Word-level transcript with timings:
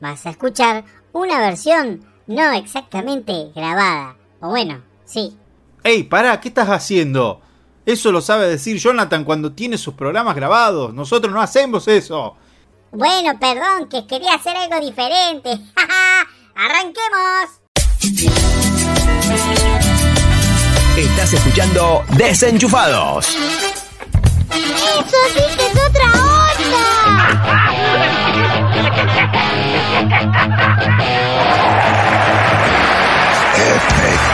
vas 0.00 0.26
a 0.26 0.30
escuchar 0.30 0.84
una 1.12 1.38
versión 1.40 2.04
no 2.26 2.52
exactamente 2.52 3.50
grabada. 3.54 4.16
O 4.40 4.48
bueno, 4.48 4.82
sí. 5.04 5.36
¡Ey, 5.82 6.04
pará! 6.04 6.40
¿Qué 6.40 6.48
estás 6.48 6.68
haciendo? 6.68 7.40
Eso 7.86 8.12
lo 8.12 8.20
sabe 8.20 8.46
decir 8.46 8.78
Jonathan 8.78 9.24
cuando 9.24 9.52
tiene 9.52 9.78
sus 9.78 9.94
programas 9.94 10.36
grabados. 10.36 10.94
Nosotros 10.94 11.32
no 11.32 11.40
hacemos 11.40 11.88
eso. 11.88 12.36
Bueno, 12.92 13.38
perdón, 13.38 13.88
que 13.88 14.06
quería 14.06 14.34
hacer 14.34 14.56
algo 14.56 14.78
diferente. 14.80 15.50
¡Arranquemos! 16.54 17.60
Estás 20.96 21.32
escuchando 21.32 22.04
Desenchufados. 22.16 23.36
¡Eso 24.50 25.16
sí 25.34 25.42
que 25.56 25.66
es 25.66 25.74
otra 25.88 26.04
onda! 26.12 27.00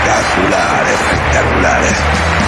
Espectacular, 0.07 0.85
espectacular. 0.87 2.46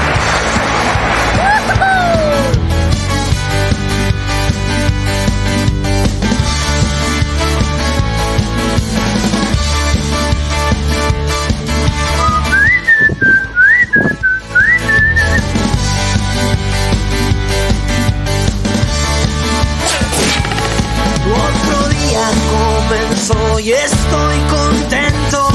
Comenzó 23.28 23.59
y 23.60 23.73
estoy 23.73 24.38
contento. 24.50 25.48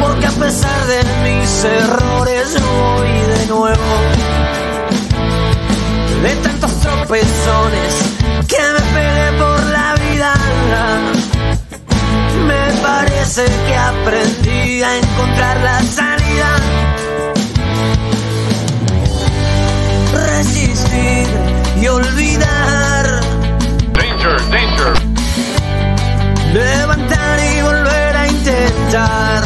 Porque 0.00 0.26
a 0.26 0.30
pesar 0.30 0.86
de 0.86 1.02
mis 1.24 1.64
errores 1.64 2.56
voy 2.60 3.08
de 3.08 3.46
nuevo. 3.46 3.82
De 6.22 6.36
tantos 6.36 6.72
tropezones 6.80 7.94
que 8.48 8.58
me 8.58 8.80
pegué 8.94 9.38
por 9.38 9.64
la 9.66 9.94
vida. 9.94 10.34
Me 12.46 12.82
parece 12.82 13.44
que 13.66 13.76
aprendí 13.76 14.82
a 14.82 14.96
encontrar 14.98 15.60
la 15.60 15.82
salida. 15.82 16.56
Resistir 20.14 21.26
y 21.80 21.88
olvidar. 21.88 23.15
Levantar 26.56 27.38
y 27.38 27.60
volver 27.60 28.16
a 28.16 28.26
intentar. 28.28 29.44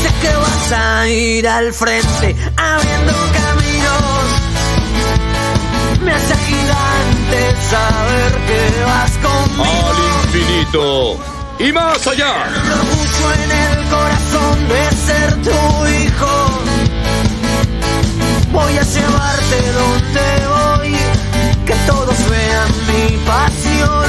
Sé 0.00 0.08
que 0.22 0.32
vas 0.36 0.72
a 0.72 1.08
ir 1.08 1.48
al 1.48 1.72
frente 1.72 2.36
abriendo 2.56 3.12
caminos. 3.34 4.22
Me 6.00 6.12
hace 6.12 6.36
gigante 6.36 7.56
saber 7.68 8.32
que 8.46 8.84
vas 8.84 9.10
conmigo. 9.18 9.88
Al 9.90 9.98
infinito 10.26 11.18
y 11.58 11.72
más 11.72 12.06
allá. 12.06 12.46
El 12.46 12.70
orgullo 12.70 13.26
en 13.34 13.50
el 13.50 13.84
corazón 13.88 14.68
de 14.68 14.82
ser 15.06 15.42
tu 15.42 15.58
hijo. 15.88 16.34
Voy 18.52 18.78
a 18.78 18.82
llevarte 18.84 19.72
donde 19.72 20.26
voy, 20.54 20.96
que 21.66 21.74
todos 21.84 22.16
vean 22.30 22.70
mi 22.86 23.16
pasión 23.26 24.06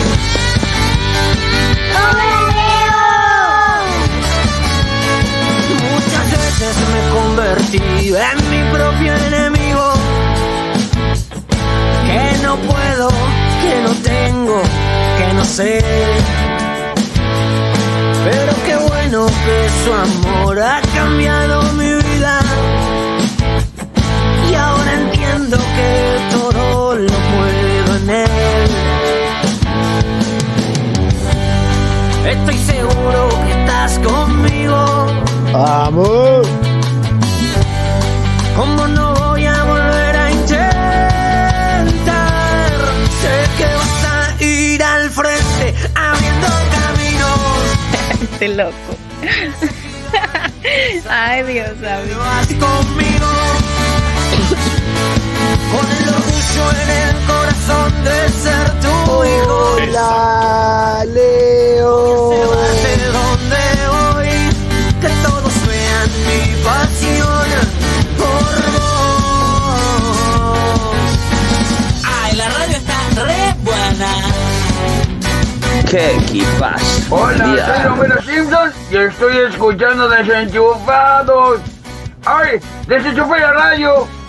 Muchas 5.93 6.27
veces 6.31 6.75
me 6.93 7.01
convertí 7.15 7.79
en 7.79 8.39
mi 8.51 8.61
propio 8.73 9.11
enemigo. 9.15 9.85
Que 12.07 12.23
no 12.43 12.53
puedo, 12.57 13.09
que 13.63 13.75
no 13.83 13.93
tengo, 14.03 14.61
que 15.19 15.33
no 15.35 15.45
sé. 15.45 15.85
Pero 18.25 18.53
qué 18.67 18.77
bueno 18.89 19.27
que 19.27 19.69
su 19.85 19.93
amor 19.93 20.59
ha 20.61 20.81
cambiado 20.95 21.63
mi 21.75 21.90
entiendo 25.51 25.59
que 25.77 26.19
todo 26.31 26.95
lo 26.97 27.09
puedo 27.09 27.97
en 27.97 28.11
él. 28.11 28.71
Estoy 32.27 32.59
seguro 32.59 33.29
que 33.47 33.53
estás 33.61 33.99
conmigo. 33.99 35.07
Amor. 35.55 36.43
¿Cómo 38.57 38.87
no 38.89 39.15
voy 39.15 39.47
a 39.47 39.65
volver 39.65 40.17
a 40.17 40.31
intentar? 40.31 40.71
Sé 43.21 43.49
que 43.59 43.65
vas 43.65 44.05
a 44.05 44.43
ir 44.45 44.83
al 44.83 45.11
frente 45.11 45.75
abriendo 45.95 46.49
caminos. 46.77 47.41
Este 48.33 48.49
loco. 48.49 48.97
Ay, 51.11 51.43
Dios 51.43 51.77
mío. 51.79 52.19
Vas 52.19 52.47
conmigo 52.47 53.20
orgullo 56.51 56.71
en 56.71 56.91
el 56.91 57.15
corazón 57.27 58.05
de 58.05 58.29
ser 58.29 58.81
tu 58.81 59.25
hijo. 59.25 59.77
Hola, 59.77 61.05
Leo. 61.07 62.31
Llévate 62.33 62.93
donde 63.13 63.65
voy, 63.89 64.33
que 65.01 65.09
todos 65.23 65.55
vean 65.67 66.11
mi 66.27 66.41
pasión 66.65 67.49
por 68.19 68.55
vos. 68.73 68.95
Ay, 72.05 72.31
la 72.37 72.47
radio 72.49 72.77
está 72.77 72.99
re 73.25 73.43
buena. 73.63 74.11
¡Qué 75.89 76.17
equipazo! 76.17 76.85
Hola, 77.11 77.45
soy 77.45 77.83
Romero 77.85 78.23
Simpson 78.23 78.73
y 78.91 78.97
estoy 78.97 79.37
escuchando 79.39 80.09
Desenchufados. 80.09 81.61
¡Ay! 82.25 82.61
¡Desenchufé 82.87 83.41
la 83.41 83.53
radio! 83.53 84.20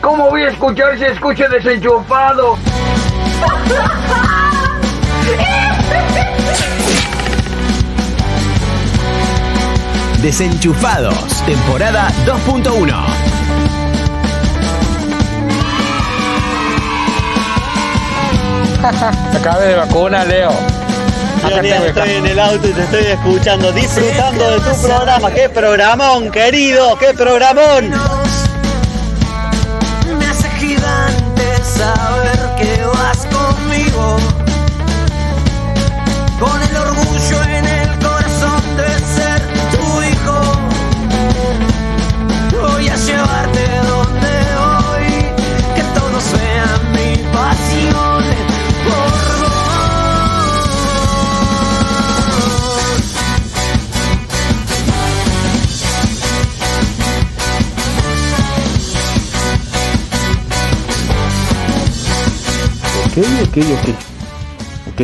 ¿Cómo 0.00 0.30
voy 0.30 0.42
a 0.44 0.48
escuchar 0.48 0.96
si 0.98 1.04
escucho 1.04 1.48
desenchufado? 1.48 2.56
Desenchufados, 10.22 11.42
temporada 11.46 12.08
2.1. 12.26 12.94
Acabé 19.38 19.66
de 19.68 19.76
vacuna, 19.76 20.24
Leo. 20.24 20.50
estoy 21.86 22.10
en 22.10 22.26
el 22.26 22.38
auto 22.38 22.68
y 22.68 22.72
te 22.72 22.82
estoy 22.82 23.04
escuchando, 23.06 23.72
disfrutando 23.72 24.50
de 24.50 24.60
tu 24.60 24.82
programa. 24.82 25.30
¡Qué 25.30 25.48
programón, 25.48 26.30
querido! 26.30 26.96
¡Qué 26.98 27.12
programón! 27.14 28.29
Conmigo. 33.90 34.29
Ok, 63.20 63.26
ok, 63.42 63.56
ok. 63.74 63.86
Ok. 64.88 65.00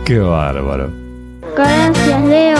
Qué 0.06 0.18
bárbaro. 0.18 0.90
Gracias, 1.54 2.22
Leo. 2.24 2.56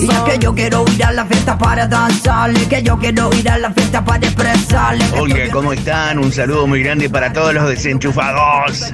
Y 0.00 0.10
es 0.10 0.20
que 0.20 0.38
yo 0.38 0.54
quiero 0.54 0.84
ir 0.94 1.04
a 1.04 1.12
la 1.12 1.26
fiesta 1.26 1.58
para 1.58 1.86
danzarle, 1.86 2.66
que 2.66 2.82
yo 2.82 2.98
quiero 2.98 3.30
ir 3.34 3.50
a 3.50 3.58
la 3.58 3.70
fiesta 3.70 4.02
para 4.02 4.26
expresarle. 4.26 5.04
estoy- 5.04 5.50
¿cómo 5.50 5.74
están? 5.74 6.18
Un 6.18 6.32
saludo 6.32 6.66
muy 6.66 6.82
grande 6.82 7.10
para 7.10 7.30
todos 7.34 7.52
los 7.52 7.68
desenchufados. 7.68 8.92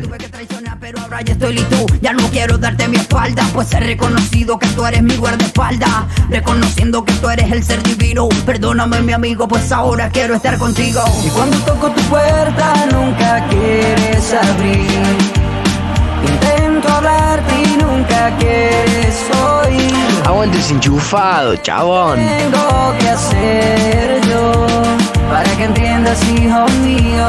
Pero 0.91 1.03
ahora 1.03 1.21
ya 1.21 1.35
estoy 1.35 1.53
listo. 1.53 1.85
Ya 2.01 2.15
no 2.15 2.27
quiero 2.31 2.57
darte 2.57 2.89
mi 2.89 2.97
espalda, 2.97 3.47
pues 3.53 3.71
he 3.75 3.81
reconocido 3.81 4.59
que 4.59 4.67
tú 4.69 4.87
eres 4.87 5.03
mi 5.03 5.17
guardaespaldas. 5.17 5.91
Reconociendo 6.31 7.05
que 7.05 7.13
tú 7.13 7.29
eres 7.29 7.53
el 7.53 7.63
ser 7.63 7.83
divino. 7.83 8.27
Perdóname, 8.47 9.03
mi 9.03 9.13
amigo, 9.13 9.47
pues 9.47 9.71
ahora 9.71 10.09
quiero 10.09 10.37
estar 10.37 10.57
contigo. 10.57 11.03
Y 11.23 11.29
cuando 11.29 11.59
toco 11.59 11.91
tu 11.91 12.01
puerta, 12.05 12.87
nunca 12.91 13.47
quieres 13.51 14.33
abrir. 14.33 15.05
Intento 16.27 16.89
hablarte 16.89 17.55
y 17.65 17.77
nunca 17.77 18.35
quieres 18.39 19.27
oír. 19.67 19.93
Aguante 20.25 20.57
desenchufado, 20.57 21.55
chabón. 21.57 22.19
Tengo 22.19 22.95
que 22.99 23.09
hacer 23.11 24.21
yo 24.27 24.67
para 25.29 25.55
que 25.55 25.65
entiendas, 25.65 26.19
hijo 26.31 26.67
mío, 26.83 27.27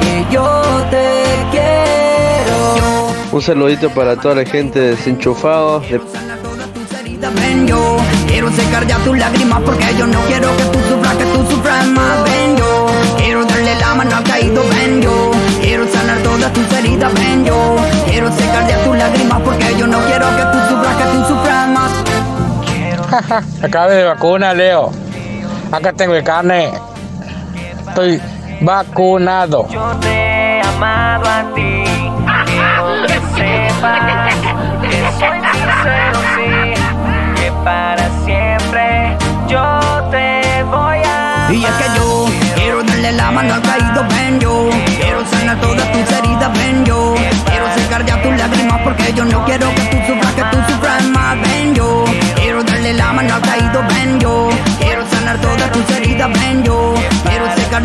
que 0.00 0.26
yo 0.30 0.62
te 0.90 1.46
quiero. 1.50 2.09
Un 3.32 3.40
saludito 3.40 3.90
para 3.90 4.16
toda 4.16 4.34
la 4.34 4.44
gente 4.44 4.80
de 4.80 4.90
desenchufados. 4.96 5.88
De... 5.88 6.00
Ven 7.34 7.66
yo, 7.66 7.98
quiero 8.26 8.50
secar 8.50 8.84
ya 8.86 8.96
tus 8.98 9.16
lágrimas 9.16 9.60
porque 9.64 9.86
yo 9.96 10.06
no 10.06 10.20
quiero 10.22 10.48
que 10.56 10.64
tú 10.64 10.78
sufras, 10.88 11.14
que 11.16 11.24
tú 11.24 11.50
sufras 11.50 11.86
más. 11.88 12.24
Ven 12.24 12.56
yo, 12.56 12.86
quiero 13.18 13.44
darle 13.44 13.76
la 13.76 13.94
mano 13.94 14.16
al 14.16 14.24
caído. 14.24 14.62
Ven 14.70 15.00
yo, 15.00 15.30
quiero 15.60 15.86
sanar 15.86 16.18
todas 16.24 16.52
tus 16.52 16.72
heridas. 16.72 17.14
Ven 17.14 17.44
yo, 17.44 17.76
quiero 18.10 18.32
secar 18.32 18.66
ya 18.66 18.82
tus 18.82 18.96
lágrimas 18.96 19.40
porque 19.42 19.76
yo 19.78 19.86
no 19.86 20.00
quiero 20.06 20.26
que 20.36 20.42
tú 20.42 20.58
sufras, 20.68 20.96
que 20.96 21.04
tú 21.04 21.24
sufras 21.28 21.68
más. 21.68 21.90
Acabé 23.62 23.94
de 23.96 24.04
vacuna, 24.04 24.54
Leo. 24.54 24.90
Acá 25.70 25.92
tengo 25.92 26.14
el 26.14 26.24
carne. 26.24 26.72
Estoy 27.86 28.20
vacunado. 28.60 29.68
Quiero 32.46 33.06
que 33.06 33.20
sepas 33.36 34.34
que 34.80 35.02
soy 35.18 35.38
sincero, 35.52 36.18
sí. 36.34 36.50
Que 37.36 37.52
para 37.62 38.08
siempre 38.24 39.14
yo 39.46 39.80
te 40.10 40.62
voy 40.64 40.98
a 41.04 41.48
Y 41.50 41.64
es 41.66 41.70
que 41.70 41.84
yo 41.96 42.26
quiero 42.54 42.82
darle 42.82 43.12
la 43.12 43.30
mano 43.30 43.54
al 43.54 43.62
caído, 43.62 44.06
ven 44.08 44.40
yo. 44.40 44.70
Quiero 44.98 45.22
sanar 45.26 45.60
todas 45.60 45.92
tus 45.92 46.10
heridas, 46.16 46.50
ven 46.54 46.84
yo. 46.86 47.14
Quiero 47.44 47.74
secar 47.74 48.06
ya 48.06 48.22
tus 48.22 48.34
lágrimas 48.38 48.80
porque 48.82 49.12
yo 49.12 49.26
no 49.26 49.44
quiero 49.44 49.68
que 49.74 49.82
tú 49.82 49.96
sufras, 50.06 50.32
que 50.32 50.42
tú 50.44 50.72
sufras 50.72 51.04
más, 51.08 51.38
ven 51.42 51.74
yo. 51.74 52.04
Quiero 52.36 52.64
darle 52.64 52.94
la 52.94 53.12
mano 53.12 53.34
al 53.34 53.42
caído, 53.42 53.82
ven 53.86 54.18
yo. 54.18 54.48
Quiero 54.78 55.06
sanar 55.10 55.38
todas 55.42 55.70
tus 55.72 55.90
heridas, 55.90 56.30
ven 56.40 56.64
yo. 56.64 56.89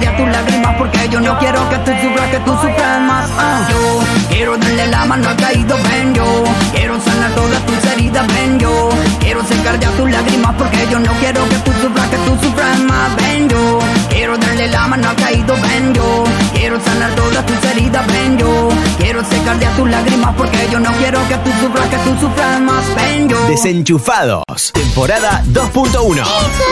Ya 0.01 0.15
tus 0.17 0.27
lágrimas 0.27 0.75
porque 0.77 1.09
yo 1.09 1.19
no 1.21 1.37
quiero 1.39 1.69
que 1.69 1.77
tú 1.77 1.91
sufras, 2.01 2.29
que 2.31 2.39
tú 2.39 2.51
sufras 2.51 3.01
más. 3.01 3.29
ah. 3.37 3.67
Yo 3.69 3.99
quiero 4.29 4.57
darle 4.57 4.87
la 4.87 5.05
mano 5.05 5.29
al 5.29 5.35
caído, 5.37 5.77
ven 5.89 6.13
yo. 6.13 6.43
Quiero 6.73 6.99
sanar 7.01 7.31
todas 7.31 7.65
tus 7.65 7.85
heridas, 7.91 8.27
ven 8.27 8.59
yo. 8.59 8.89
Quiero 9.19 9.43
secar 9.45 9.79
ya 9.79 9.89
tus 9.91 10.09
lágrimas 10.11 10.53
porque 10.57 10.87
yo 10.91 10.99
no 10.99 11.11
quiero 11.13 11.47
que 11.49 11.55
tú 11.57 11.71
sufras, 11.81 12.07
que 12.09 12.17
tú 12.17 12.37
sufras 12.41 12.79
más, 12.81 13.15
ven 13.17 13.49
yo. 13.49 13.79
Quiero 14.09 14.37
darle 14.37 14.67
la 14.67 14.87
mano 14.87 15.09
al 15.09 15.15
caído, 15.15 15.55
ven 15.61 15.93
yo. 15.93 16.23
Quiero 16.53 16.79
sanar 16.83 17.11
todas 17.15 17.45
tus 17.45 17.63
heridas, 17.71 18.05
ven 18.07 18.37
yo. 18.37 18.69
Quiero 18.97 19.23
secar 19.23 19.59
ya 19.59 19.69
tus 19.71 19.89
lágrimas 19.89 20.33
porque 20.35 20.67
yo 20.71 20.79
no 20.79 20.91
quiero 20.93 21.19
que 21.27 21.35
tú 21.37 21.49
sufras, 21.61 21.87
que 21.87 21.97
tú 21.97 22.15
sufras 22.19 22.59
más, 22.61 22.83
ven 22.95 23.29
yo. 23.29 23.47
Desenchufados, 23.47 24.43
temporada 24.73 25.41
2.1. 25.47 26.21
Eso 26.21 26.27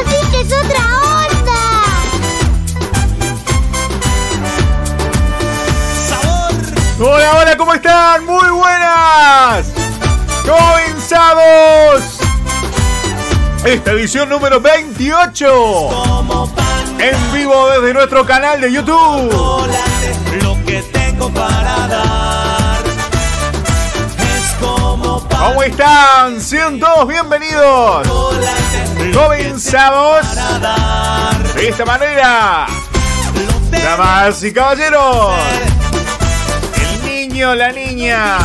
sí 0.10 0.27
que 0.32 0.42
es 0.42 0.48
otra 0.53 0.80
onda. 0.80 1.43
Hola, 7.00 7.38
hola, 7.38 7.58
¿cómo 7.58 7.74
están? 7.74 8.24
Muy 8.26 8.50
buenas. 8.50 9.66
Comenzamos 10.46 12.20
esta 13.66 13.92
edición 13.94 14.30
número 14.30 14.62
28. 14.62 15.90
En 17.00 17.34
vivo 17.34 17.70
desde 17.70 17.94
nuestro 17.96 18.24
canal 18.26 18.62
de 18.62 18.72
YouTube. 18.72 19.74
Lo 20.44 20.66
que 20.66 20.84
tengo 20.94 21.34
para 21.34 21.88
dar 21.88 22.84
es 24.20 24.54
como 24.60 25.28
¿Cómo 25.28 25.64
están? 25.64 26.40
Sean 26.40 26.80
todos 26.80 27.08
bienvenidos. 27.08 28.08
Comenzamos 29.16 30.28
de 31.56 31.70
esta 31.70 31.86
manera. 31.86 32.68
Damas 33.72 34.44
y 34.44 34.54
caballeros. 34.54 35.34
Niño, 37.34 37.56
la 37.56 37.72
niña. 37.72 38.38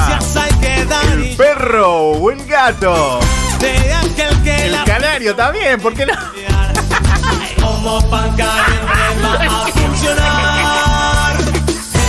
El 0.62 1.36
perro 1.36 2.12
o 2.12 2.30
el 2.30 2.42
gato. 2.46 3.20
El 3.60 4.84
canario 4.86 5.36
también, 5.36 5.78
¿por 5.78 5.92
qué 5.92 6.06
no? 6.06 6.14
como 7.60 8.00
pan 8.08 8.34
caliente 8.34 9.22
va 9.22 9.56
a 9.56 9.66
funcionar. 9.66 11.36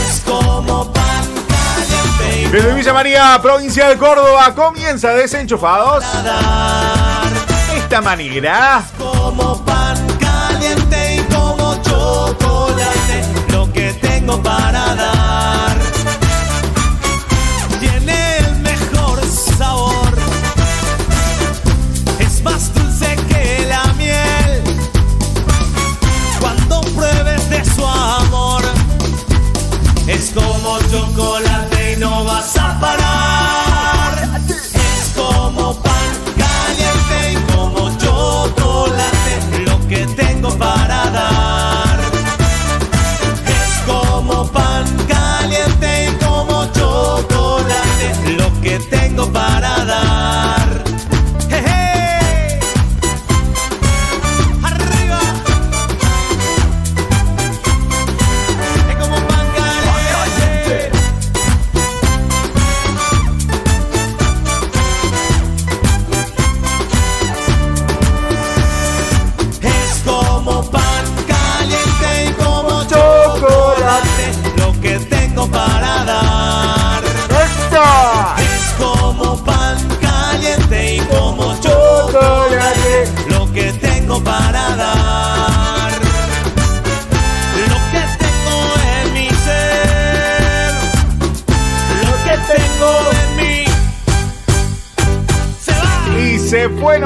Es 0.08 0.22
como 0.22 0.94
pan 0.94 1.26
caliente 1.50 2.50
Desde 2.50 2.74
Villa 2.74 2.94
María, 2.94 3.40
provincia 3.42 3.90
de 3.90 3.98
Córdoba, 3.98 4.56
comienza 4.56 5.10
Desenchufados. 5.10 6.06
De 6.14 7.78
esta 7.78 8.00
manera. 8.00 8.86
como 8.98 9.66
pan 9.66 9.98
caliente 10.18 11.16
y 11.16 11.34
como 11.34 11.76
chocolate. 11.84 13.26
Lo 13.50 13.70
que 13.74 13.92
tengo 13.96 14.42
para 14.42 14.96
dar 14.96 15.19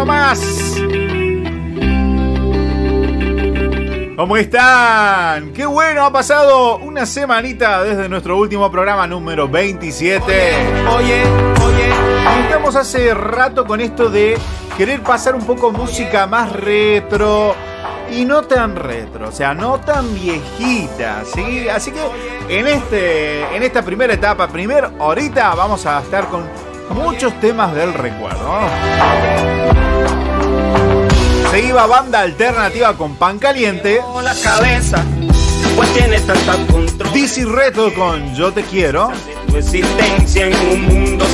nomás. 0.03 0.75
¿Cómo 4.17 4.35
están? 4.35 5.53
Qué 5.53 5.65
bueno, 5.65 6.05
ha 6.05 6.11
pasado 6.11 6.77
una 6.79 7.05
semanita 7.05 7.81
desde 7.83 8.09
nuestro 8.09 8.37
último 8.37 8.69
programa 8.69 9.07
número 9.07 9.47
27. 9.47 10.55
Oye, 10.97 11.23
oye. 11.65 11.89
Estamos 12.43 12.75
hace 12.75 13.13
rato 13.13 13.65
con 13.65 13.79
esto 13.79 14.09
de 14.09 14.37
querer 14.77 15.01
pasar 15.01 15.35
un 15.35 15.45
poco 15.45 15.71
música 15.71 16.27
más 16.27 16.51
retro 16.51 17.55
y 18.11 18.25
no 18.25 18.41
tan 18.41 18.75
retro, 18.75 19.29
o 19.29 19.31
sea, 19.31 19.53
no 19.53 19.79
tan 19.79 20.13
viejita, 20.13 21.23
¿sí? 21.33 21.69
Así 21.69 21.91
que 21.91 22.59
en, 22.59 22.67
este, 22.67 23.55
en 23.55 23.63
esta 23.63 23.81
primera 23.81 24.13
etapa, 24.13 24.49
primer 24.49 24.83
ahorita, 24.99 25.55
vamos 25.55 25.85
a 25.85 26.01
estar 26.01 26.27
con 26.27 26.43
muchos 26.93 27.33
temas 27.39 27.73
del 27.73 27.93
recuerdo. 27.93 28.59
Se 31.53 31.61
iba 31.67 31.85
banda 31.85 32.21
alternativa 32.21 32.97
con 32.97 33.15
pan 33.15 33.37
caliente. 33.37 34.01
La 34.23 34.33
cabeza, 34.33 35.03
pues 35.75 35.93
tiene. 35.93 36.19
DC 37.13 37.45
Retro 37.45 37.93
con 37.93 38.33
Yo 38.33 38.51
te 38.51 38.63
quiero. 38.63 39.11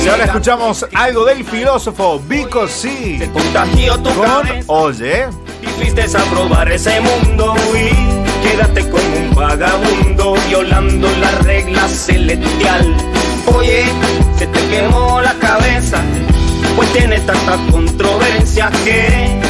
Y 0.04 0.08
ahora 0.10 0.24
escuchamos 0.26 0.84
algo 0.92 1.24
del 1.24 1.42
filósofo 1.42 2.20
Vico 2.20 2.68
C. 2.68 3.30
Con. 3.32 4.66
Oye. 4.66 5.26
Y 5.62 5.66
fuiste 5.68 6.02
a 6.02 6.22
probar 6.24 6.70
ese 6.70 7.00
mundo 7.00 7.54
y 7.72 8.46
quédate 8.46 8.90
como 8.90 9.16
un 9.16 9.34
vagabundo 9.34 10.34
violando 10.48 11.08
la 11.16 11.30
regla 11.38 11.88
celestial. 11.88 12.94
Oye, 13.56 13.86
se 14.36 14.46
te 14.46 14.68
quemó 14.68 15.22
la 15.22 15.32
cabeza, 15.38 16.02
pues 16.76 16.92
tiene 16.92 17.20
tanta 17.20 17.56
controversia 17.70 18.70
que 18.84 19.40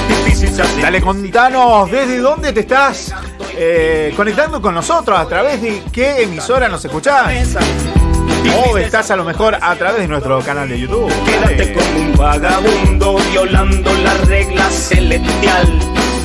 Dale, 0.80 1.02
contanos 1.02 1.90
desde 1.90 2.18
dónde 2.18 2.52
te 2.52 2.60
estás 2.60 3.14
eh, 3.54 4.12
conectando 4.16 4.62
con 4.62 4.74
nosotros, 4.74 5.18
a 5.18 5.26
través 5.26 5.60
de 5.60 5.82
qué 5.92 6.22
emisora 6.22 6.66
nos 6.66 6.82
escuchás. 6.82 7.56
O 8.66 8.78
estás 8.78 9.10
a 9.10 9.16
lo 9.16 9.24
mejor 9.24 9.58
a 9.60 9.74
través 9.76 10.00
de 10.00 10.08
nuestro 10.08 10.40
canal 10.40 10.66
de 10.68 10.80
YouTube. 10.80 11.12
Quédate 11.24 11.74
como 11.74 12.00
un 12.00 12.16
vagabundo 12.16 13.18
violando 13.30 13.92
la 14.02 14.14
regla 14.24 14.70
celestial. 14.70 15.78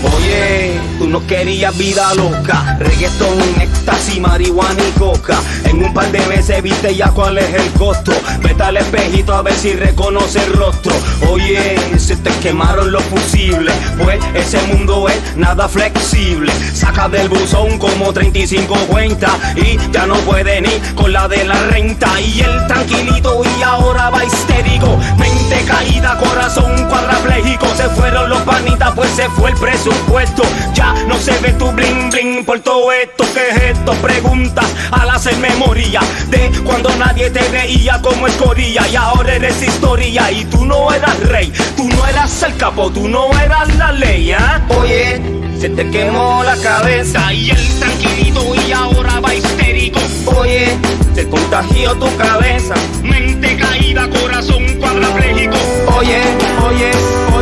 Oye, 0.03 0.79
tú 0.99 1.07
no 1.07 1.25
querías 1.25 1.75
vida 1.77 2.13
loca, 2.15 2.77
reggaetón, 2.79 3.39
éxtasis, 3.61 4.19
marihuana 4.19 4.81
y 4.87 4.91
coca. 4.99 5.39
En 5.65 5.83
un 5.83 5.93
par 5.93 6.11
de 6.11 6.19
meses 6.27 6.61
viste 6.61 6.95
ya 6.95 7.09
cuál 7.11 7.37
es 7.37 7.53
el 7.53 7.71
costo. 7.73 8.11
Vete 8.41 8.63
al 8.63 8.77
espejito 8.77 9.33
a 9.33 9.41
ver 9.41 9.53
si 9.55 9.73
reconoce 9.73 10.43
el 10.43 10.53
rostro. 10.53 10.93
Oye, 11.29 11.77
se 11.97 12.15
te 12.17 12.29
quemaron 12.39 12.91
los 12.91 13.03
fusibles, 13.03 13.73
pues 13.97 14.19
ese 14.33 14.61
mundo 14.67 15.07
es 15.09 15.37
nada 15.37 15.67
flexible. 15.67 16.51
Saca 16.73 17.09
del 17.09 17.29
buzón 17.29 17.77
como 17.77 18.13
35 18.13 18.75
cuentas 18.87 19.31
y 19.55 19.77
ya 19.91 20.05
no 20.05 20.15
puede 20.19 20.61
ni 20.61 20.71
con 20.95 21.13
la 21.13 21.27
de 21.27 21.43
la 21.45 21.55
renta. 21.67 22.19
Y 22.19 22.41
el 22.41 22.67
tranquilito 22.67 23.41
y 23.43 23.63
ahora 23.63 24.09
va 24.09 24.23
histérico. 24.23 24.97
Mente 25.17 25.63
caída, 25.65 26.17
corazón 26.17 26.87
cuadrapléjico. 26.87 27.67
Se 27.75 27.89
fueron 27.89 28.29
los 28.29 28.41
panitas, 28.41 28.93
pues 28.95 29.09
se 29.11 29.29
fue 29.29 29.51
el 29.51 29.57
presupuesto. 29.85 30.43
Ya 30.73 30.93
no 31.07 31.17
se 31.17 31.31
ve 31.39 31.53
tu 31.53 31.71
bling 31.71 32.09
bling 32.09 32.45
por 32.45 32.59
todo 32.59 32.91
esto. 32.91 33.23
¿Qué 33.33 33.49
es 33.49 33.77
esto? 33.77 33.93
Preguntas 33.93 34.65
al 34.91 35.09
hacer 35.09 35.37
memoria 35.37 36.01
de 36.29 36.51
cuando 36.63 36.89
nadie 36.95 37.29
te 37.29 37.47
veía 37.49 38.01
como 38.01 38.27
escorilla. 38.27 38.87
Y 38.87 38.95
ahora 38.95 39.35
eres 39.35 39.61
historia. 39.61 40.31
Y 40.31 40.45
tú 40.45 40.65
no 40.65 40.91
eras 40.91 41.19
rey, 41.27 41.51
tú 41.77 41.87
no 41.87 42.07
eras 42.07 42.43
el 42.43 42.55
capo, 42.57 42.91
tú 42.91 43.07
no 43.07 43.29
eras 43.39 43.75
la 43.75 43.91
ley. 43.91 44.31
¿ah? 44.31 44.61
Oye, 44.69 45.21
se 45.59 45.69
te 45.69 45.89
quemó 45.89 46.43
la 46.43 46.57
cabeza 46.57 47.31
y 47.33 47.51
el 47.51 47.79
tranquilito 47.79 48.55
y 48.67 48.71
ahora 48.71 49.19
va 49.19 49.35
histérico. 49.35 49.99
Oye, 50.25 50.77
te 51.13 51.27
contagió 51.27 51.93
tu 51.95 52.15
cabeza. 52.17 52.73
Mente 53.03 53.55
caída, 53.57 54.09
corazón 54.09 54.65
cuadrapléjico. 54.79 55.57
Oye, 55.97 56.21
oye, 56.67 56.91
oye. 57.27 57.34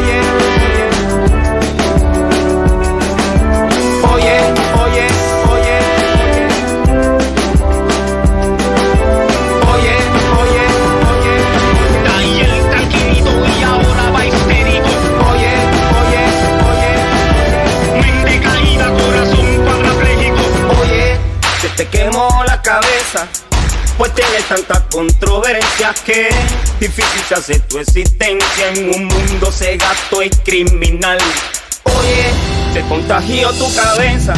Oye, 4.12 4.38
oye, 4.84 5.08
oye. 5.54 5.80
Oye, 9.74 9.96
oye, 10.42 10.66
oye. 11.12 11.36
Ahí 12.16 12.42
el 12.42 12.70
tranquilito 12.70 13.32
y 13.46 13.64
ahora 13.64 14.12
va 14.12 14.26
histérico. 14.26 14.90
Oye, 15.32 15.54
oye, 16.00 16.24
oye. 16.70 16.92
Mente 18.02 18.40
caída, 18.42 18.86
corazón 18.92 19.48
cuadrapléjico. 19.64 20.44
Oye, 20.82 21.18
se 21.62 21.70
te 21.70 21.88
quemó 21.88 22.30
la 22.46 22.62
cabeza. 22.62 23.28
Pues 23.98 24.14
tienes 24.16 24.44
tanta 24.48 24.84
controversia 24.92 25.94
que 26.06 26.30
difícil 26.80 27.22
se 27.30 27.36
hace 27.36 27.60
tu 27.60 27.78
existencia 27.78 28.70
en 28.70 28.90
un 28.90 29.06
mundo 29.06 29.52
cegato 29.52 30.24
y 30.24 30.30
criminal. 30.30 31.20
Oye, 31.84 32.74
te 32.74 32.82
contagió 32.88 33.52
tu 33.54 33.66
cabeza 33.76 34.34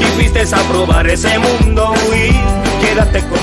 y 0.00 0.04
fuiste 0.16 0.42
a 0.42 0.62
probar 0.68 1.06
ese 1.08 1.38
mundo 1.38 1.94
y 2.14 2.84
quédate 2.84 3.20
con 3.20 3.38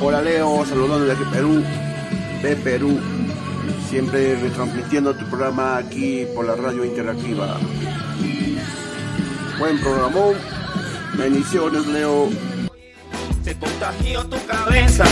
Hola 0.00 0.20
Leo, 0.20 0.64
saludando 0.66 1.06
desde 1.06 1.24
Perú, 1.26 1.62
de 2.42 2.56
Perú, 2.56 2.98
siempre 3.88 4.34
retransmitiendo 4.34 5.14
tu 5.14 5.24
programa 5.26 5.76
aquí 5.76 6.26
por 6.34 6.44
la 6.44 6.56
radio 6.56 6.84
interactiva. 6.84 7.56
Buen 9.60 9.80
programón, 9.80 10.34
bendiciones 11.16 11.86
Leo. 11.86 12.51
Te 13.44 13.54
contagió 13.56 14.24
tu 14.26 14.36
cabeza 14.46 15.04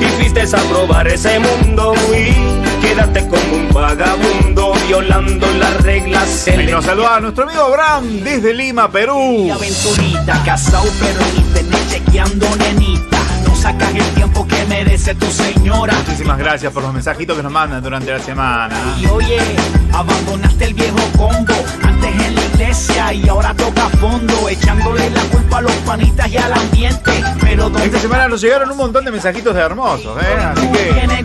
y 0.00 0.04
fuiste 0.16 0.42
a 0.42 0.60
probar 0.62 1.06
ese 1.06 1.38
mundo 1.38 1.94
y 2.12 2.82
quédate 2.84 3.20
como 3.28 3.56
un 3.56 3.72
vagabundo 3.72 4.72
violando 4.88 5.46
las 5.54 5.82
reglas 5.82 6.48
Y 6.48 6.66
nos 6.66 6.84
saluda 6.84 7.16
a 7.16 7.20
nuestro 7.20 7.44
amigo 7.44 7.62
Abraham 7.62 8.20
desde 8.20 8.52
Lima, 8.54 8.90
Perú. 8.90 9.52
aventurita, 9.52 10.42
casado 10.44 10.88
pero 10.98 11.20
internet 11.36 11.80
chequeando 11.90 12.46
nenita. 12.56 13.13
Sacas 13.64 13.94
el 13.94 14.14
tiempo 14.14 14.46
que 14.46 14.62
merece 14.66 15.14
tu 15.14 15.24
señora. 15.24 15.94
Muchísimas 15.94 16.36
gracias 16.36 16.70
por 16.70 16.82
los 16.82 16.92
mensajitos 16.92 17.34
que 17.34 17.42
nos 17.42 17.50
mandan 17.50 17.82
durante 17.82 18.10
la 18.12 18.18
semana. 18.18 18.76
Y 19.00 19.06
oye, 19.06 19.38
abandonaste 19.90 20.66
el 20.66 20.74
viejo 20.74 20.98
combo 21.16 21.54
antes 21.82 22.26
en 22.26 22.34
la 22.34 22.44
iglesia 22.44 23.14
y 23.14 23.26
ahora 23.26 23.54
toca 23.54 23.88
fondo, 23.88 24.50
echándole 24.50 25.08
la 25.08 25.22
culpa 25.22 25.56
a 25.56 25.60
los 25.62 25.72
panitas 25.76 26.30
y 26.30 26.36
al 26.36 26.52
ambiente. 26.52 27.24
Pero 27.40 27.72
Esta 27.78 28.00
semana 28.00 28.28
nos 28.28 28.42
llegaron 28.42 28.70
un 28.70 28.76
montón 28.76 29.02
de 29.02 29.10
mensajitos 29.10 29.54
de 29.54 29.62
hermosos, 29.62 30.14
¿eh? 30.22 30.44
Así 30.44 30.68
que 30.68 31.24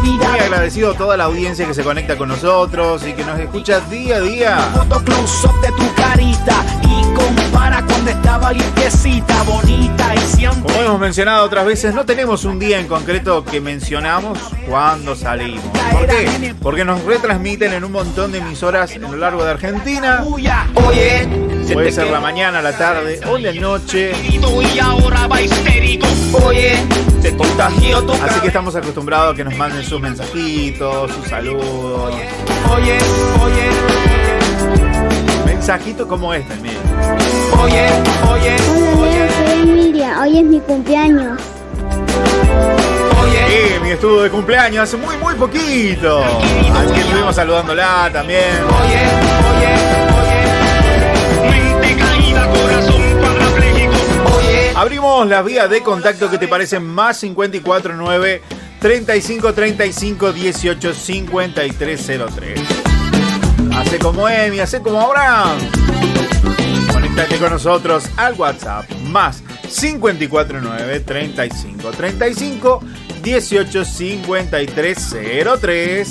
muy 0.00 0.40
agradecido 0.40 0.92
a 0.92 0.94
toda 0.94 1.16
la 1.16 1.24
audiencia 1.24 1.66
que 1.66 1.74
se 1.74 1.82
conecta 1.82 2.16
con 2.16 2.28
nosotros 2.28 3.04
y 3.06 3.12
que 3.14 3.24
nos 3.24 3.38
escucha 3.38 3.80
día 3.80 4.16
a 4.16 4.20
día. 4.20 4.58
Foto 4.74 5.02
close-up 5.02 5.60
de 5.60 5.68
tu 5.72 5.94
carita 5.94 6.64
y 7.60 7.70
compara 7.70 7.84
cuando 7.84 8.10
estaba 8.10 8.52
limpiecita, 8.52 9.42
bonita 9.42 10.14
y 10.14 10.18
siempre. 10.18 10.62
Como 10.62 10.80
hemos 10.80 11.00
mencionado 11.00 11.44
otras 11.44 11.66
veces, 11.66 11.94
no 11.94 12.04
tenemos 12.04 12.44
un 12.44 12.58
día 12.58 12.78
en 12.78 12.86
concreto 12.86 13.44
que 13.44 13.60
mencionamos 13.60 14.38
cuando 14.66 15.14
salimos. 15.14 15.64
¿Por 15.92 16.06
qué? 16.06 16.54
Porque 16.60 16.84
nos 16.84 17.04
retransmiten 17.04 17.72
en 17.72 17.84
un 17.84 17.92
montón 17.92 18.32
de 18.32 18.38
emisoras 18.38 18.92
en 18.92 19.02
lo 19.02 19.16
largo 19.16 19.44
de 19.44 19.50
Argentina. 19.50 20.24
Oye, 20.26 21.28
Puede 21.72 21.92
ser 21.92 22.10
la 22.10 22.20
mañana, 22.20 22.62
la 22.62 22.76
tarde 22.76 23.20
o 23.28 23.38
la 23.38 23.52
noche. 23.52 24.12
Oye, 26.44 26.76
contagió 27.36 28.02
tu 28.02 28.12
Así 28.12 28.40
que 28.40 28.46
estamos 28.48 28.74
acostumbrados 28.74 29.34
a 29.34 29.36
que 29.36 29.44
nos 29.44 29.54
manden 29.56 29.84
sus 29.84 30.00
mensajitos, 30.00 31.12
sus 31.12 31.26
saludos. 31.28 32.14
Oye, 32.70 32.98
oye, 33.44 33.68
Mensajitos 35.46 36.06
como 36.06 36.32
este, 36.34 36.56
miren. 36.56 37.19
Oye, 37.62 37.88
oye, 38.32 38.56
Hola 38.96 39.06
Leo, 39.06 39.30
soy 39.30 39.60
Emilia, 39.62 40.20
hoy 40.20 40.38
es 40.38 40.44
mi 40.44 40.60
cumpleaños. 40.60 41.40
Sí, 43.48 43.80
mi 43.82 43.90
estuvo 43.90 44.22
de 44.22 44.30
cumpleaños 44.30 44.84
hace 44.84 44.96
muy, 44.96 45.16
muy 45.16 45.34
poquito. 45.34 46.22
Así 46.22 46.94
que 46.94 47.00
estuvimos 47.00 47.34
saludándola 47.34 48.10
también. 48.12 48.44
mente 51.50 51.96
caída, 51.96 52.48
corazón 52.48 53.02
cuadrapléjico. 53.18 53.94
Oye, 54.36 54.72
Abrimos 54.76 55.26
las 55.26 55.44
vías 55.44 55.68
de 55.68 55.82
contacto 55.82 56.30
que 56.30 56.38
te 56.38 56.46
parecen 56.46 56.86
más 56.86 57.18
549 57.20 58.42
35 58.80 59.52
35 59.52 60.32
18 60.32 60.94
5303. 60.94 62.60
Hace 63.76 63.98
como 63.98 64.28
Emi, 64.28 64.60
hace 64.60 64.80
como 64.80 65.00
Abraham. 65.00 65.58
Conéctate 67.20 67.38
con 67.38 67.52
nosotros 67.52 68.04
al 68.16 68.32
WhatsApp 68.32 68.90
más 69.10 69.42
549 69.68 71.00
35 71.00 71.90
35 71.90 72.80
18 73.22 73.84
53 73.84 75.16
03. 75.60 76.10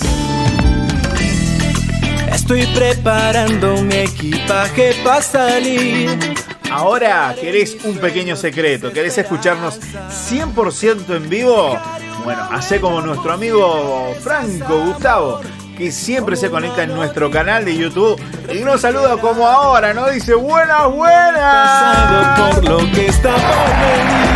Estoy 2.32 2.64
preparando 2.76 3.82
mi 3.82 3.96
equipaje 3.96 4.94
para 5.04 5.24
salir. 5.24 6.36
Ahora 6.70 7.36
querés 7.42 7.84
un 7.86 7.98
pequeño 7.98 8.36
secreto, 8.36 8.94
querés 8.94 9.18
escucharnos 9.18 9.80
100% 9.82 11.16
en 11.16 11.28
vivo. 11.28 11.76
Bueno, 12.24 12.48
hace 12.52 12.80
como 12.80 13.02
nuestro 13.02 13.34
amigo 13.34 14.14
Franco 14.22 14.86
Gustavo, 14.86 15.42
que 15.80 15.94
siempre 15.94 16.36
se 16.36 16.50
conecta 16.50 16.84
en 16.84 16.94
nuestro 16.94 17.32
canal 17.32 17.64
de 17.64 17.74
YouTube 17.74 18.22
y 18.54 18.66
nos 18.66 18.82
saluda 18.82 19.16
como 19.16 19.48
ahora, 19.48 19.94
¿no? 19.94 20.10
Dice 20.10 20.34
buenas, 20.34 20.92
buenas. 20.92 22.54
por 22.54 22.66
lo 22.66 22.78
que 22.92 23.06
está 23.06 23.30
por 23.30 23.40
venir. 23.40 24.30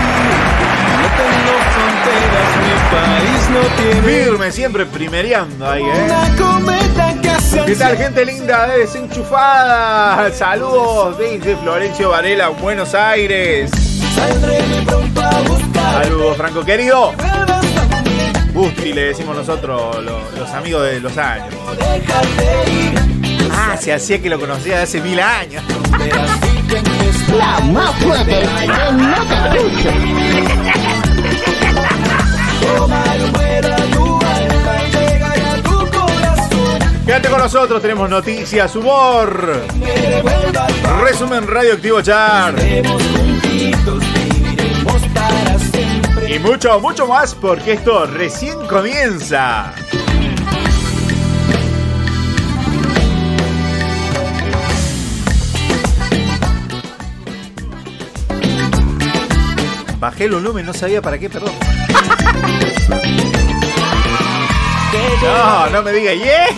No 1.01 1.07
tengo 1.19 1.53
fronteras, 1.73 2.49
mi 2.63 2.71
país 2.95 3.43
no 3.49 3.59
tiene. 3.75 4.23
Firme, 4.23 4.51
siempre 4.53 4.85
primereando 4.85 5.69
ahí, 5.69 5.83
¿eh? 5.83 6.07
¿Qué 7.65 7.75
tal, 7.75 7.97
gente 7.97 8.25
linda 8.25 8.67
de 8.67 8.79
desenchufada? 8.79 10.31
Saludos 10.31 11.17
desde 11.17 11.57
Florencio 11.57 12.11
Varela, 12.11 12.47
Buenos 12.49 12.95
Aires. 12.95 13.69
Saludos, 15.91 16.37
Franco 16.37 16.63
querido. 16.63 17.11
Busti 18.53 18.93
le 18.93 19.05
decimos 19.05 19.35
nosotros, 19.35 20.03
lo- 20.03 20.29
los 20.37 20.49
amigos 20.51 20.83
de 20.83 20.99
los 20.99 21.17
años. 21.17 21.53
Ah, 23.51 23.75
se 23.79 23.93
hacía 23.93 24.21
que 24.21 24.29
lo 24.29 24.39
conocía 24.39 24.77
de 24.77 24.83
hace 24.83 25.01
mil 25.01 25.19
años. 25.19 25.63
La 27.37 27.59
más 27.61 27.95
fuerte. 27.95 28.43
Quédate 37.05 37.29
con 37.29 37.39
nosotros, 37.39 37.81
tenemos 37.81 38.09
noticias, 38.09 38.75
humor. 38.75 39.61
Resumen 41.03 41.45
radioactivo 41.45 42.01
char. 42.01 42.55
Y 46.33 46.39
mucho, 46.39 46.79
mucho 46.79 47.05
más 47.05 47.35
porque 47.35 47.73
esto 47.73 48.07
recién 48.07 48.55
comienza. 48.65 49.71
Bajé 59.99 60.25
el 60.25 60.31
volumen, 60.31 60.65
no 60.65 60.73
sabía 60.73 61.03
para 61.03 61.19
qué, 61.19 61.29
perdón. 61.29 61.51
No, 65.23 65.69
no 65.69 65.81
me 65.81 65.91
diga 65.91 66.13
yeah. 66.13 66.49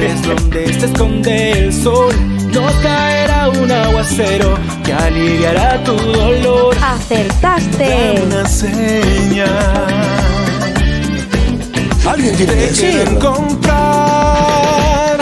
Es 0.00 0.22
donde 0.22 0.72
se 0.72 0.86
esconde 0.86 1.50
el 1.52 1.72
sol. 1.72 2.14
Nos 2.52 2.72
caerá 2.82 3.48
un 3.48 3.70
aguacero 3.70 4.58
que 4.84 4.92
aliviará 4.92 5.82
tu 5.84 5.96
dolor. 5.96 6.76
Acertaste. 6.82 7.88
Dame 7.88 8.20
una 8.26 8.46
señal. 8.46 9.86
Alguien 12.06 12.36
tiene 12.36 12.52
que 12.54 12.66
decirlo. 12.66 13.10
encontrar. 13.12 15.18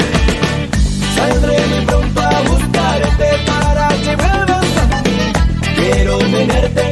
Saldré 1.15 1.67
muy 1.67 1.85
pronto 1.87 2.21
a 2.21 2.41
buscarte 2.43 3.29
para 3.47 3.89
que 3.89 4.17
vuelvas 4.17 4.67
a 4.83 4.87
mí. 5.03 5.19
Quiero 5.77 6.19
tenerte 6.19 6.91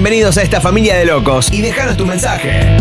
Bienvenidos 0.00 0.38
a 0.38 0.42
esta 0.42 0.62
familia 0.62 0.96
de 0.96 1.04
locos 1.04 1.52
y 1.52 1.60
déjanos 1.60 1.94
tu 1.94 2.06
mensaje. 2.06 2.78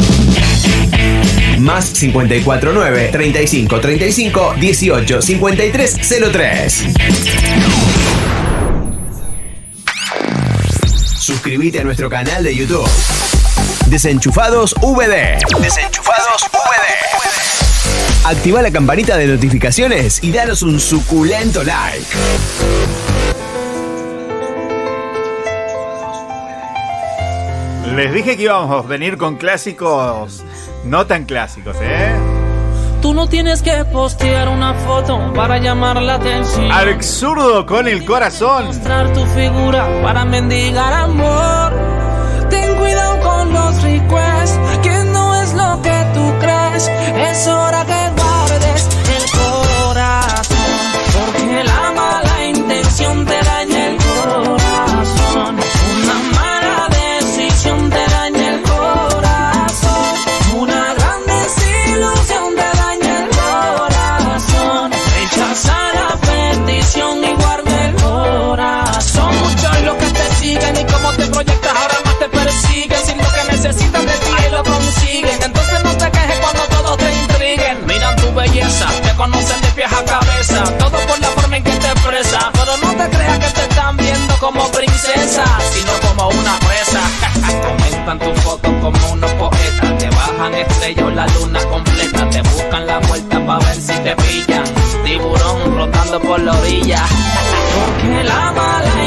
Más 1.60 1.90
549 1.90 3.10
35 3.12 3.82
35 3.82 4.54
18 4.58 5.22
53 5.22 5.98
03. 6.32 6.86
Suscríbete 11.20 11.82
a 11.82 11.84
nuestro 11.84 12.10
canal 12.10 12.42
de 12.42 12.56
YouTube. 12.56 12.90
Desenchufados 13.88 14.74
VD. 14.76 15.40
Desenchufados 15.60 16.50
VD. 16.54 18.28
Activa 18.30 18.62
la 18.62 18.72
campanita 18.72 19.18
de 19.18 19.28
notificaciones 19.28 20.24
y 20.24 20.32
danos 20.32 20.62
un 20.62 20.80
suculento 20.80 21.66
like. 21.66 22.06
Les 28.00 28.14
dije 28.14 28.38
que 28.38 28.44
íbamos 28.44 28.86
a 28.86 28.88
venir 28.88 29.18
con 29.18 29.36
clásicos 29.36 30.42
no 30.86 31.06
tan 31.06 31.26
clásicos, 31.26 31.76
¿eh? 31.82 32.16
Tú 33.02 33.14
no 33.14 33.28
tienes 33.28 33.62
que 33.62 33.84
postear 33.84 34.48
una 34.48 34.74
foto 34.74 35.34
para 35.34 35.58
llamar 35.58 36.02
la 36.02 36.14
atención. 36.14 36.72
Absurdo 36.72 37.66
con 37.66 37.90
el 37.90 38.06
corazón. 38.06 38.68
Mostrar 38.68 39.12
tu 39.12 39.26
figura 39.26 40.02
para 40.02 40.24
mendigar 40.24 40.94
amor. 40.94 41.74
Ten 42.50 42.74
cuidado 42.76 43.20
con 43.20 43.52
los 43.52 43.84
requests, 43.84 44.58
que 44.82 45.04
no 45.12 45.36
es 45.42 45.54
lo 45.54 45.82
que 45.82 46.06
tú 46.14 46.34
crees. 46.40 46.88
Es 46.88 47.48
hora 47.50 47.86
que 47.86 47.99
conocen 79.20 79.62
de 79.62 79.68
pies 79.74 79.92
a 79.92 80.04
cabeza. 80.06 80.64
Todo 80.78 80.98
por 81.08 81.20
la 81.20 81.28
forma 81.28 81.58
en 81.58 81.64
que 81.64 81.72
te 81.72 81.88
expresa. 81.88 82.40
Pero 82.54 82.78
no 82.78 82.90
te 82.96 83.10
creas 83.10 83.40
que 83.40 83.52
te 83.58 83.62
están 83.70 83.98
viendo 83.98 84.34
como 84.40 84.66
princesa, 84.72 85.44
sino 85.74 85.92
como 86.08 86.30
una 86.30 86.58
presa. 86.60 87.02
Comentan 87.68 88.20
tus 88.20 88.40
fotos 88.42 88.74
como 88.82 89.12
unos 89.12 89.32
poetas. 89.34 89.98
Te 89.98 90.10
bajan 90.10 90.54
estrellas 90.56 91.14
la 91.14 91.28
luna 91.28 91.60
completa. 91.66 92.30
Te 92.30 92.42
buscan 92.42 92.88
la 92.88 93.00
vuelta 93.00 93.46
para 93.46 93.66
ver 93.66 93.76
si 93.76 93.94
te 94.06 94.16
pillan. 94.16 94.64
Tiburón 95.04 95.76
rotando 95.76 96.22
por 96.22 96.40
la 96.40 96.54
orilla. 96.54 97.04
Porque 97.76 98.24
la 98.24 98.52
mala 98.54 99.06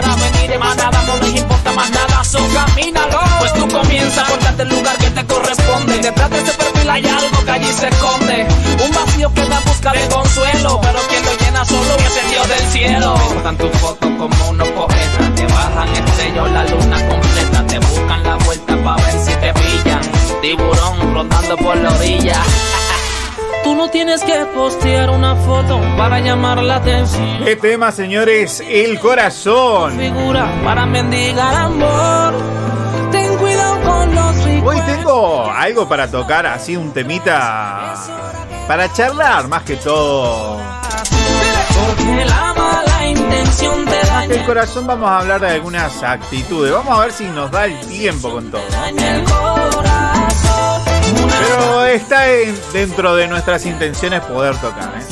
para 0.00 0.14
venir 0.16 0.52
en 0.52 0.60
manada, 0.60 1.02
no 1.04 1.16
les 1.16 1.36
importa 1.36 1.72
más 1.72 1.90
nada, 1.90 2.22
son 2.22 2.46
camínalo. 2.52 3.20
Pues 3.38 3.52
tú 3.54 3.66
comienzas 3.68 4.18
a 4.18 4.30
cortarte 4.30 4.62
el 4.62 4.68
lugar 4.68 4.96
que 4.98 5.10
te 5.10 5.24
corresponde. 5.26 5.98
Detrás 5.98 6.30
de 6.30 6.38
ese 6.38 6.52
perfil 6.52 6.90
hay 6.90 7.06
algo 7.06 7.44
que 7.44 7.50
allí 7.50 7.72
se 7.72 7.88
esconde. 7.88 8.46
Un 8.84 8.90
vacío 8.92 9.32
que 9.32 9.44
da 9.46 9.60
busca 9.60 9.92
de 9.92 10.08
consuelo, 10.08 10.80
pero 10.82 10.98
quien 11.08 11.24
lo 11.24 11.32
llena 11.38 11.64
solo 11.64 11.96
es 11.96 12.16
el 12.22 12.30
Dios 12.30 12.48
del 12.48 12.66
cielo. 12.72 13.14
Cortan 13.28 13.56
tus 13.56 13.70
fotos 13.78 14.10
como 14.18 14.50
unos 14.50 14.68
poetas, 14.68 15.34
te 15.34 15.46
bajan 15.46 15.88
estrellas 15.88 16.50
la 16.50 16.64
luna 16.64 17.08
completa, 17.08 17.66
te 17.66 17.78
buscan 17.78 18.22
la 18.22 18.36
vuelta 18.36 18.76
para 18.84 19.02
ver 19.02 19.18
si 19.24 19.34
te 19.34 19.52
pillan. 19.54 20.02
Tiburón 20.42 21.14
rondando 21.14 21.56
por 21.56 21.76
la 21.76 21.90
orilla. 21.90 22.42
Tú 23.66 23.74
no 23.74 23.90
tienes 23.90 24.22
que 24.22 24.46
postear 24.54 25.10
una 25.10 25.34
foto 25.34 25.80
para 25.96 26.20
llamar 26.20 26.62
la 26.62 26.76
atención. 26.76 27.44
¿Qué 27.44 27.56
tema, 27.56 27.90
señores? 27.90 28.62
El 28.64 29.00
corazón. 29.00 29.98
Figura 29.98 30.48
para 30.62 30.86
mendigar 30.86 31.52
amor. 31.52 32.34
Ten 33.10 33.36
cuidado 33.36 33.80
con 33.80 34.14
los 34.14 34.36
Hoy 34.64 34.80
tengo 34.86 35.50
algo 35.50 35.88
para 35.88 36.08
tocar, 36.08 36.46
así 36.46 36.76
un 36.76 36.92
temita 36.92 37.96
para 38.68 38.92
charlar, 38.92 39.48
más 39.48 39.64
que 39.64 39.74
todo. 39.74 40.60
Porque 41.74 42.24
la 42.24 42.54
mala 42.54 43.06
intención 43.08 43.84
te 43.84 44.10
Más 44.12 44.28
que 44.28 44.34
el 44.34 44.44
corazón 44.44 44.86
vamos 44.86 45.10
a 45.10 45.18
hablar 45.18 45.40
de 45.40 45.48
algunas 45.48 46.04
actitudes. 46.04 46.70
Vamos 46.72 46.96
a 46.96 47.02
ver 47.02 47.12
si 47.12 47.24
nos 47.24 47.50
da 47.50 47.64
el 47.64 47.80
tiempo 47.80 48.30
con 48.30 48.48
todo. 48.48 48.62
Pero 51.38 51.84
está 51.86 52.28
en- 52.28 52.58
dentro 52.72 53.14
de 53.16 53.28
nuestras 53.28 53.64
intenciones 53.66 54.20
poder 54.22 54.56
tocar. 54.56 54.92
¿eh? 54.96 55.02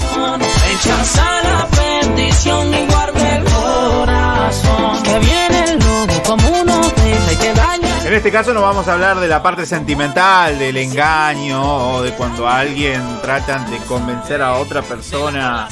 Rechaza 0.68 1.42
la 1.42 1.66
petición 1.68 2.72
y 2.74 2.86
guarda 2.86 3.36
el 3.36 3.44
corazón. 3.44 5.02
Que 5.02 5.18
viene 5.20 5.64
el 5.72 5.78
lobo 5.78 6.22
como 6.26 6.48
uno 6.62 6.80
pesa 6.94 7.32
y 7.32 7.36
te 7.36 7.54
daña. 7.54 7.88
En 8.06 8.12
este 8.14 8.30
caso 8.30 8.52
no 8.52 8.60
vamos 8.62 8.86
a 8.88 8.92
hablar 8.94 9.18
de 9.20 9.28
la 9.28 9.42
parte 9.42 9.64
sentimental, 9.66 10.58
del 10.58 10.76
engaño 10.76 11.94
o 11.94 12.02
de 12.02 12.12
cuando 12.12 12.46
a 12.48 12.58
alguien 12.58 13.02
tratan 13.22 13.70
de 13.70 13.78
convencer 13.78 14.42
a 14.42 14.54
otra 14.54 14.82
persona 14.82 15.68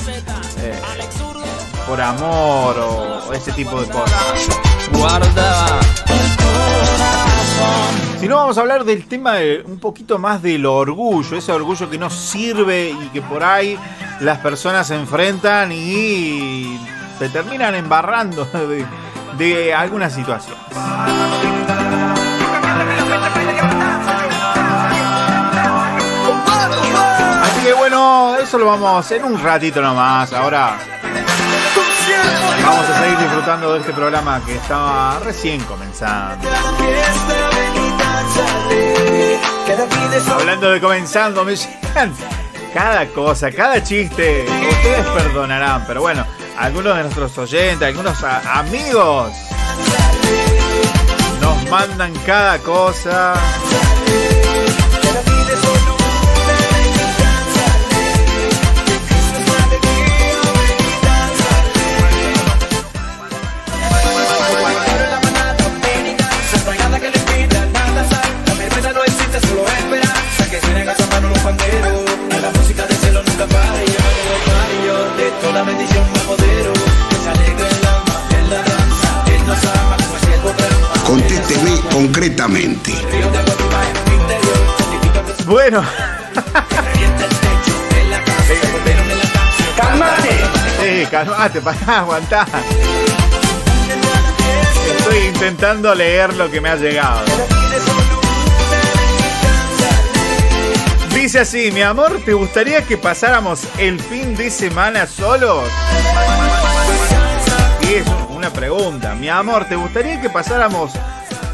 eh, 0.58 0.80
por 1.86 2.00
amor 2.00 2.78
o, 2.78 3.28
o 3.28 3.32
ese 3.34 3.52
tipo 3.52 3.80
de 3.80 3.86
cosas. 3.88 4.16
Guarda 4.92 5.80
Si 8.22 8.28
no, 8.28 8.36
vamos 8.36 8.56
a 8.56 8.60
hablar 8.60 8.84
del 8.84 9.08
tema 9.08 9.34
de 9.34 9.64
un 9.66 9.80
poquito 9.80 10.16
más 10.16 10.40
del 10.40 10.64
orgullo, 10.64 11.36
ese 11.36 11.50
orgullo 11.50 11.90
que 11.90 11.98
no 11.98 12.08
sirve 12.08 12.90
y 12.90 13.08
que 13.08 13.20
por 13.20 13.42
ahí 13.42 13.76
las 14.20 14.38
personas 14.38 14.86
se 14.86 14.94
enfrentan 14.94 15.72
y 15.72 16.78
se 17.18 17.28
terminan 17.30 17.74
embarrando 17.74 18.44
de, 18.52 18.86
de 19.36 19.74
alguna 19.74 20.08
situación. 20.08 20.56
Así 27.42 27.66
que 27.66 27.72
bueno, 27.72 28.36
eso 28.36 28.56
lo 28.56 28.66
vamos 28.66 29.04
hacer 29.04 29.24
un 29.24 29.42
ratito 29.42 29.82
nomás. 29.82 30.32
Ahora 30.32 30.76
vamos 32.64 32.88
a 32.88 33.00
seguir 33.00 33.18
disfrutando 33.18 33.72
de 33.72 33.80
este 33.80 33.92
programa 33.92 34.40
que 34.46 34.54
estaba 34.54 35.18
recién 35.18 35.60
comenzando. 35.64 36.48
Hablando 40.30 40.70
de 40.70 40.80
comenzando, 40.80 41.44
me 41.44 41.56
llegan 41.56 42.12
cada 42.72 43.06
cosa, 43.06 43.50
cada 43.50 43.82
chiste. 43.82 44.44
Ustedes 44.44 45.06
perdonarán, 45.08 45.84
pero 45.86 46.00
bueno, 46.02 46.24
algunos 46.58 46.96
de 46.96 47.02
nuestros 47.02 47.36
oyentes, 47.38 47.82
algunos 47.82 48.22
amigos 48.22 49.32
nos 51.40 51.70
mandan 51.70 52.12
cada 52.26 52.58
cosa. 52.58 53.34
Concretamente. 81.92 82.92
Bueno. 85.46 85.84
¡Calmate! 89.76 90.40
Sí, 90.80 91.06
calmate, 91.10 91.60
para 91.60 91.98
aguantar. 92.00 92.48
Estoy 94.98 95.18
intentando 95.26 95.94
leer 95.94 96.34
lo 96.34 96.50
que 96.50 96.60
me 96.60 96.70
ha 96.70 96.76
llegado. 96.76 97.24
Dice 101.14 101.40
así, 101.40 101.70
mi 101.70 101.82
amor, 101.82 102.20
¿te 102.24 102.32
gustaría 102.32 102.82
que 102.82 102.96
pasáramos 102.96 103.60
el 103.78 104.00
fin 104.00 104.34
de 104.34 104.50
semana 104.50 105.06
solos? 105.06 105.68
Y 107.82 107.94
es 107.94 108.06
una 108.30 108.52
pregunta. 108.52 109.14
Mi 109.14 109.28
amor, 109.28 109.66
¿te 109.66 109.76
gustaría 109.76 110.20
que 110.20 110.30
pasáramos 110.30 110.92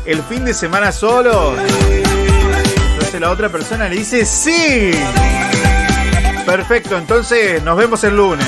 el 0.09 0.23
fin 0.23 0.45
de 0.45 0.55
semana 0.55 0.91
solos? 0.91 1.59
Entonces 2.93 3.21
la 3.21 3.31
otra 3.31 3.51
persona 3.51 3.89
le 3.89 3.97
dice 3.97 4.25
sí. 4.25 4.91
Perfecto, 6.47 6.97
entonces 6.97 7.63
nos 7.63 7.77
vemos 7.77 8.03
el 8.05 8.17
lunes. 8.17 8.47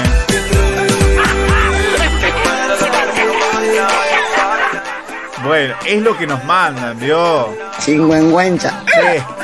Bueno, 5.45 5.75
es 5.87 6.03
lo 6.03 6.17
que 6.17 6.27
nos 6.27 6.43
mandan, 6.45 6.99
¿vio? 6.99 7.55
Chingüengüenza. 7.81 8.83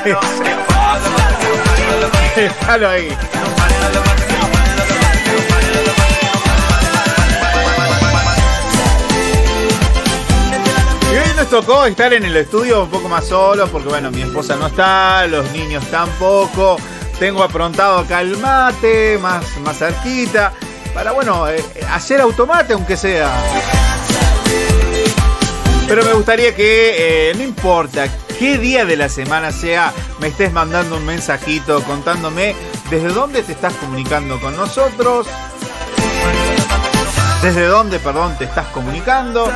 Sí. 0.03 0.13
Déjalo 2.35 2.89
ahí. 2.89 3.09
Tocó 11.49 11.85
estar 11.85 12.13
en 12.13 12.25
el 12.25 12.35
estudio 12.35 12.83
un 12.83 12.89
poco 12.89 13.07
más 13.07 13.27
solos 13.27 13.69
porque 13.69 13.87
bueno, 13.87 14.11
mi 14.11 14.21
esposa 14.21 14.55
no 14.55 14.67
está, 14.67 15.25
los 15.27 15.49
niños 15.51 15.85
tampoco. 15.89 16.77
Tengo 17.19 17.41
aprontado 17.41 17.99
acá 17.99 18.21
el 18.21 18.37
mate, 18.37 19.17
más, 19.17 19.57
más 19.61 19.77
cerquita, 19.77 20.53
para 20.93 21.11
bueno, 21.11 21.47
eh, 21.49 21.63
hacer 21.89 22.21
automate 22.21 22.73
aunque 22.73 22.97
sea. 22.97 23.31
Pero 25.87 26.03
me 26.03 26.13
gustaría 26.13 26.53
que, 26.53 27.29
eh, 27.29 27.33
no 27.35 27.43
importa 27.43 28.07
qué 28.37 28.57
día 28.57 28.85
de 28.85 28.97
la 28.97 29.07
semana 29.07 29.51
sea, 29.51 29.93
me 30.19 30.27
estés 30.27 30.51
mandando 30.51 30.97
un 30.97 31.05
mensajito 31.05 31.81
contándome 31.83 32.55
desde 32.89 33.07
dónde 33.09 33.41
te 33.41 33.53
estás 33.53 33.73
comunicando 33.75 34.39
con 34.39 34.55
nosotros. 34.55 35.27
Desde 37.41 37.65
dónde, 37.67 37.99
perdón, 37.99 38.35
te 38.37 38.45
estás 38.45 38.67
comunicando. 38.67 39.49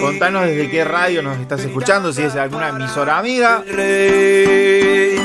Contanos 0.00 0.46
desde 0.46 0.70
qué 0.70 0.82
radio 0.82 1.22
nos 1.22 1.38
estás 1.38 1.60
escuchando, 1.60 2.12
si 2.12 2.22
es 2.22 2.34
alguna 2.34 2.70
emisora 2.70 3.18
amiga. 3.18 3.62
Y 3.66 5.16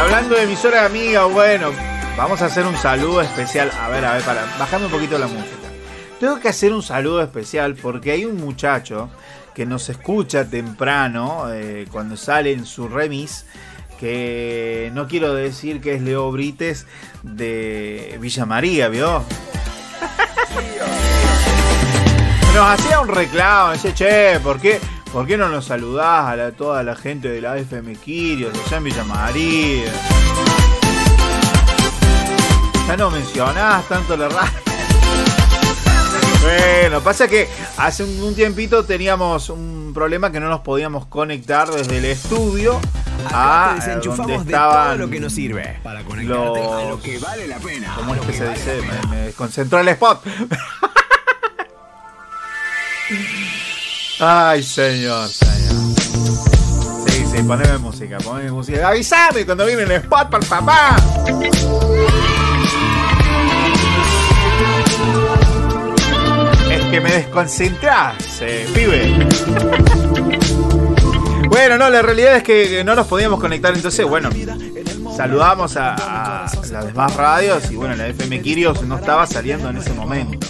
hablando 0.00 0.36
de 0.36 0.44
emisora 0.44 0.84
amiga, 0.84 1.24
bueno, 1.24 1.72
vamos 2.16 2.40
a 2.42 2.46
hacer 2.46 2.64
un 2.64 2.76
saludo 2.76 3.22
especial. 3.22 3.72
A 3.80 3.88
ver, 3.88 4.04
a 4.04 4.14
ver, 4.14 4.22
para, 4.22 4.44
bajame 4.58 4.86
un 4.86 4.92
poquito 4.92 5.18
la 5.18 5.26
música. 5.26 5.56
Tengo 6.20 6.38
que 6.38 6.48
hacer 6.48 6.72
un 6.72 6.82
saludo 6.82 7.20
especial 7.20 7.74
porque 7.74 8.12
hay 8.12 8.24
un 8.24 8.36
muchacho 8.36 9.10
que 9.52 9.66
nos 9.66 9.88
escucha 9.88 10.48
temprano, 10.48 11.52
eh, 11.52 11.88
cuando 11.90 12.16
sale 12.16 12.52
en 12.52 12.64
su 12.66 12.88
remis, 12.88 13.46
que 13.98 14.92
no 14.94 15.08
quiero 15.08 15.34
decir 15.34 15.80
que 15.80 15.94
es 15.94 16.02
Leo 16.02 16.30
Brites 16.30 16.86
de 17.24 18.16
Villa 18.20 18.46
María, 18.46 18.88
¿vio? 18.88 19.24
Nos 22.58 22.66
hacía 22.70 22.98
un 22.98 23.06
reclamo, 23.06 23.72
dice, 23.74 23.94
che, 23.94 24.40
¿por 24.40 24.58
qué, 24.60 24.80
¿por 25.12 25.28
qué 25.28 25.36
no 25.36 25.48
nos 25.48 25.66
saludás 25.66 26.24
a 26.26 26.34
la- 26.34 26.50
toda 26.50 26.82
la 26.82 26.96
gente 26.96 27.28
de 27.28 27.40
la 27.40 27.56
FM 27.56 27.94
Quirios, 27.94 28.52
allá 28.66 28.78
en 28.78 28.84
Villa 28.84 29.04
María? 29.04 29.92
Ya 32.88 32.96
no 32.96 33.10
mencionás 33.12 33.84
tanto 33.86 34.16
la 34.16 34.28
radio. 34.28 34.50
Bueno, 36.42 37.00
pasa 37.00 37.28
que 37.28 37.48
hace 37.76 38.02
un, 38.02 38.20
un 38.24 38.34
tiempito 38.34 38.84
teníamos 38.84 39.50
un 39.50 39.92
problema 39.94 40.32
que 40.32 40.40
no 40.40 40.48
nos 40.48 40.60
podíamos 40.62 41.06
conectar 41.06 41.70
desde 41.70 41.98
el 41.98 42.06
estudio 42.06 42.80
a 43.32 43.76
eh, 43.86 44.00
donde 44.04 44.32
de 44.32 44.34
estaban 44.42 44.96
todo 44.96 45.06
lo 45.06 45.10
que 45.10 45.20
nos 45.20 45.32
sirve 45.32 45.78
para 45.84 46.02
conectarte 46.02 46.60
a 46.60 46.88
lo 46.88 47.00
que 47.00 47.20
vale 47.20 47.46
la 47.46 47.58
pena. 47.58 47.92
¿Cómo 47.94 48.16
es 48.16 48.20
que 48.22 48.32
se 48.32 48.48
dice? 48.48 48.80
Me, 48.82 49.10
me 49.10 49.16
desconcentró 49.26 49.78
el 49.78 49.88
spot. 49.90 50.24
Ay, 54.20 54.62
señor, 54.62 55.28
señor. 55.28 55.96
Sí, 57.06 57.24
sí, 57.30 57.42
poneme 57.42 57.78
música, 57.78 58.18
poneme 58.18 58.50
música. 58.50 58.88
Avísame 58.88 59.46
cuando 59.46 59.64
viene 59.64 59.82
el 59.82 59.92
spot 59.92 60.28
para 60.28 60.42
el 60.42 60.48
papá. 60.48 60.96
Es 66.70 66.84
que 66.86 67.00
me 67.00 67.12
desconcentrás, 67.12 68.16
eh, 68.40 68.68
pibe. 68.74 69.28
Bueno, 71.48 71.78
no, 71.78 71.88
la 71.88 72.02
realidad 72.02 72.36
es 72.36 72.42
que 72.42 72.84
no 72.84 72.94
nos 72.94 73.06
podíamos 73.06 73.40
conectar, 73.40 73.74
entonces, 73.74 74.06
bueno, 74.06 74.28
saludamos 75.16 75.76
a 75.78 76.46
las 76.70 76.86
demás 76.86 77.16
radios 77.16 77.70
y 77.70 77.76
bueno, 77.76 77.96
la 77.96 78.06
FM 78.06 78.42
Kirios 78.42 78.82
no 78.82 78.98
estaba 78.98 79.26
saliendo 79.26 79.70
en 79.70 79.78
ese 79.78 79.94
momento. 79.94 80.46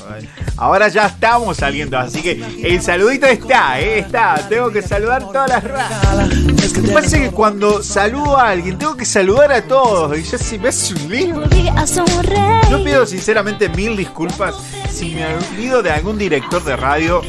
Ahora 0.56 0.88
ya 0.88 1.06
estamos 1.06 1.56
saliendo, 1.56 1.98
así 1.98 2.20
que 2.20 2.42
el 2.62 2.82
saludito 2.82 3.26
está, 3.26 3.80
eh, 3.80 4.00
está. 4.00 4.48
Tengo 4.48 4.70
que 4.70 4.82
saludar 4.82 5.22
todas 5.22 5.48
las 5.48 5.64
radios. 5.64 6.76
Lo 6.76 7.00
que 7.00 7.20
que 7.20 7.30
cuando 7.30 7.82
saludo 7.82 8.36
a 8.36 8.50
alguien, 8.50 8.78
tengo 8.78 8.96
que 8.96 9.04
saludar 9.04 9.52
a 9.52 9.62
todos 9.62 10.18
y 10.18 10.22
ya 10.22 10.38
se 10.38 10.58
me 10.58 10.68
hace 10.68 10.94
un 10.94 11.08
lío. 11.08 11.42
Yo 12.70 12.84
pido 12.84 13.06
sinceramente 13.06 13.68
mil 13.68 13.96
disculpas 13.96 14.54
si 14.90 15.14
me 15.14 15.26
olvido 15.26 15.82
de 15.82 15.90
algún 15.90 16.18
director 16.18 16.62
de 16.64 16.76
radio, 16.76 17.22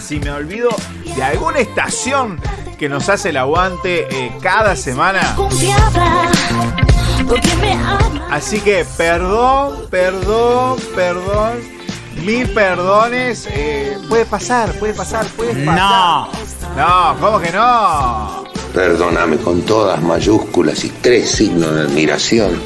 si 0.00 0.20
me 0.20 0.30
olvido 0.30 0.70
de 1.16 1.22
alguna 1.22 1.58
estación 1.58 2.40
que 2.78 2.88
nos 2.88 3.08
hace 3.08 3.30
el 3.30 3.36
aguante 3.36 4.06
eh, 4.10 4.32
cada 4.40 4.76
semana. 4.76 5.36
Así 8.30 8.60
que 8.60 8.84
perdón, 8.96 9.86
perdón, 9.90 10.78
perdón. 10.94 11.81
Mil 12.16 12.48
perdones. 12.50 13.46
eh, 13.50 13.98
puede 14.08 14.24
pasar, 14.26 14.72
puede 14.78 14.94
pasar, 14.94 15.26
puede 15.28 15.54
pasar. 15.64 15.76
No. 15.76 16.28
No, 16.76 17.16
¿cómo 17.20 17.40
que 17.40 17.50
no? 17.52 18.44
Perdóname 18.72 19.36
con 19.38 19.62
todas 19.62 20.00
mayúsculas 20.02 20.84
y 20.84 20.88
tres 20.90 21.30
signos 21.30 21.74
de 21.74 21.80
admiración. 21.82 22.60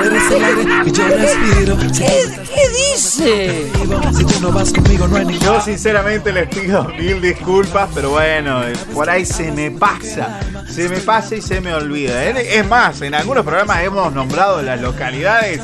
Es 0.00 0.30
el 0.30 0.44
aire 0.44 0.84
que 0.84 0.90
yo 0.92 1.08
respiro. 1.08 1.76
¿Qué, 1.78 2.24
qué 2.54 2.68
dice? 2.94 3.70
Si 4.16 4.24
tú 4.24 4.40
no 4.40 4.52
vas 4.52 4.72
conmigo, 4.72 5.06
no 5.08 5.16
hay 5.16 5.24
ningún. 5.26 5.40
Yo 5.44 5.60
sinceramente 5.60 6.32
les 6.32 6.48
pido 6.48 6.84
mil 6.98 7.20
disculpas, 7.20 7.88
pero 7.94 8.10
bueno, 8.10 8.62
por 8.94 9.08
ahí 9.10 9.24
se 9.24 9.50
me 9.52 9.70
pasa. 9.70 10.40
Se 10.68 10.88
me 10.88 10.98
pasa 10.98 11.36
y 11.36 11.42
se 11.42 11.60
me 11.60 11.74
olvida. 11.74 12.24
Eh, 12.24 12.58
Es 12.58 12.66
más, 12.68 13.00
en 13.02 13.14
algunos 13.14 13.44
programas 13.44 13.82
hemos 13.82 14.12
nombrado 14.12 14.62
las 14.62 14.80
localidades 14.80 15.60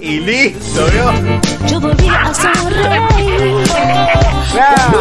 y 0.00 0.18
listo, 0.20 0.84
¿vio? 0.92 1.12
Yo 1.68 1.80
volví 1.80 2.08
a 2.08 2.32
sonreír. 2.34 3.62
Claro. 4.52 5.00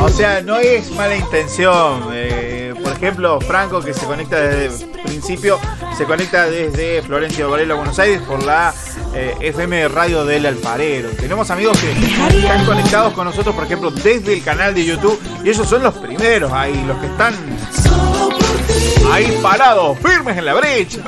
O 0.00 0.08
sea, 0.08 0.40
no 0.42 0.56
es 0.58 0.90
mala 0.92 1.16
intención. 1.16 2.08
eh, 2.12 2.63
ejemplo, 2.94 3.40
Franco, 3.40 3.80
que 3.80 3.94
se 3.94 4.06
conecta 4.06 4.40
desde 4.40 4.84
el 4.84 4.90
principio, 5.02 5.58
se 5.96 6.04
conecta 6.04 6.46
desde 6.46 7.02
Florencio 7.02 7.50
Varela, 7.50 7.74
Buenos 7.74 7.98
Aires, 7.98 8.22
por 8.22 8.42
la 8.42 8.72
eh, 9.14 9.34
FM 9.40 9.88
Radio 9.88 10.24
del 10.24 10.46
Alfarero. 10.46 11.10
Tenemos 11.10 11.50
amigos 11.50 11.78
que 11.78 11.92
están 12.38 12.64
conectados 12.64 13.12
con 13.14 13.26
nosotros, 13.26 13.54
por 13.54 13.64
ejemplo, 13.64 13.90
desde 13.90 14.34
el 14.34 14.42
canal 14.42 14.74
de 14.74 14.84
YouTube, 14.84 15.20
y 15.44 15.50
ellos 15.50 15.68
son 15.68 15.82
los 15.82 15.94
primeros 15.94 16.52
ahí, 16.52 16.84
los 16.86 16.98
que 16.98 17.06
están 17.06 17.34
ahí 19.12 19.38
parados, 19.42 19.98
firmes 19.98 20.36
en 20.36 20.44
la 20.44 20.54
brecha. 20.54 20.98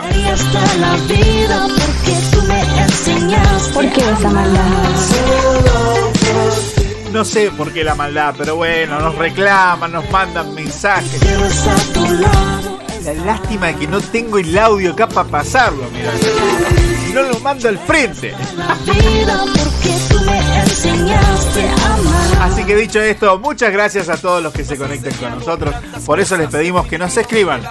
¿Por 3.75 3.93
qué 3.93 4.01
esa 4.01 4.31
maldad? 4.31 4.67
No 7.17 7.25
sé 7.25 7.51
por 7.51 7.73
qué 7.73 7.83
la 7.83 7.95
maldad, 7.95 8.35
pero 8.37 8.57
bueno, 8.57 9.01
nos 9.01 9.15
reclaman, 9.15 9.91
nos 9.91 10.11
mandan 10.11 10.55
mensajes. 10.55 11.19
La 13.07 13.15
lástima 13.15 13.69
de 13.69 13.77
que 13.77 13.87
no 13.87 14.03
tengo 14.03 14.37
el 14.37 14.59
audio 14.59 14.93
acá 14.93 15.09
para 15.09 15.27
pasarlo, 15.27 15.85
mira. 15.95 16.13
No 17.17 17.23
lo 17.23 17.41
mando 17.41 17.67
al 17.67 17.79
frente. 17.79 18.35
Así 22.43 22.65
que 22.65 22.77
dicho 22.77 23.01
esto, 23.01 23.39
muchas 23.39 23.73
gracias 23.73 24.11
a 24.11 24.19
todos 24.19 24.43
los 24.43 24.53
que 24.53 24.63
se 24.65 24.77
conecten 24.77 25.15
con 25.15 25.31
nosotros. 25.31 25.75
Por 26.05 26.21
eso 26.21 26.37
les 26.37 26.51
pedimos 26.51 26.87
que 26.87 26.99
nos 26.99 27.17
escriban 27.17 27.63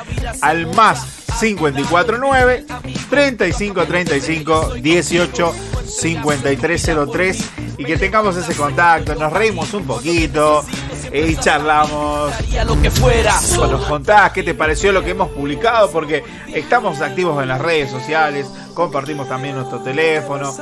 al 0.42 0.66
más 0.74 1.06
549 1.40 2.66
3535 3.08 4.74
18 4.82 5.54
5303 5.86 7.50
y 7.78 7.86
que 7.86 7.98
tengamos 7.98 8.36
ese 8.38 8.56
contacto, 8.56 9.14
nos 9.14 9.32
reímos 9.32 9.72
un 9.76 9.86
poquito 9.86 10.66
y 11.14 11.36
charlamos. 11.38 12.32
lo 12.66 12.82
que 12.82 12.92
fuera. 12.92 13.34
Nos 13.58 13.86
contás 13.86 14.32
qué 14.32 14.44
te 14.44 14.54
pareció 14.54 14.92
lo 14.92 15.04
que 15.04 15.12
hemos 15.12 15.30
publicado 15.30 15.90
porque 15.92 16.24
estamos 16.54 17.02
activos 17.02 17.42
en 17.42 17.50
las 17.50 17.62
redes 17.62 17.92
sociales, 17.92 18.48
compartimos 18.74 19.28
también 19.28 19.56
nuestro 19.56 19.80
teléfono, 19.80 20.54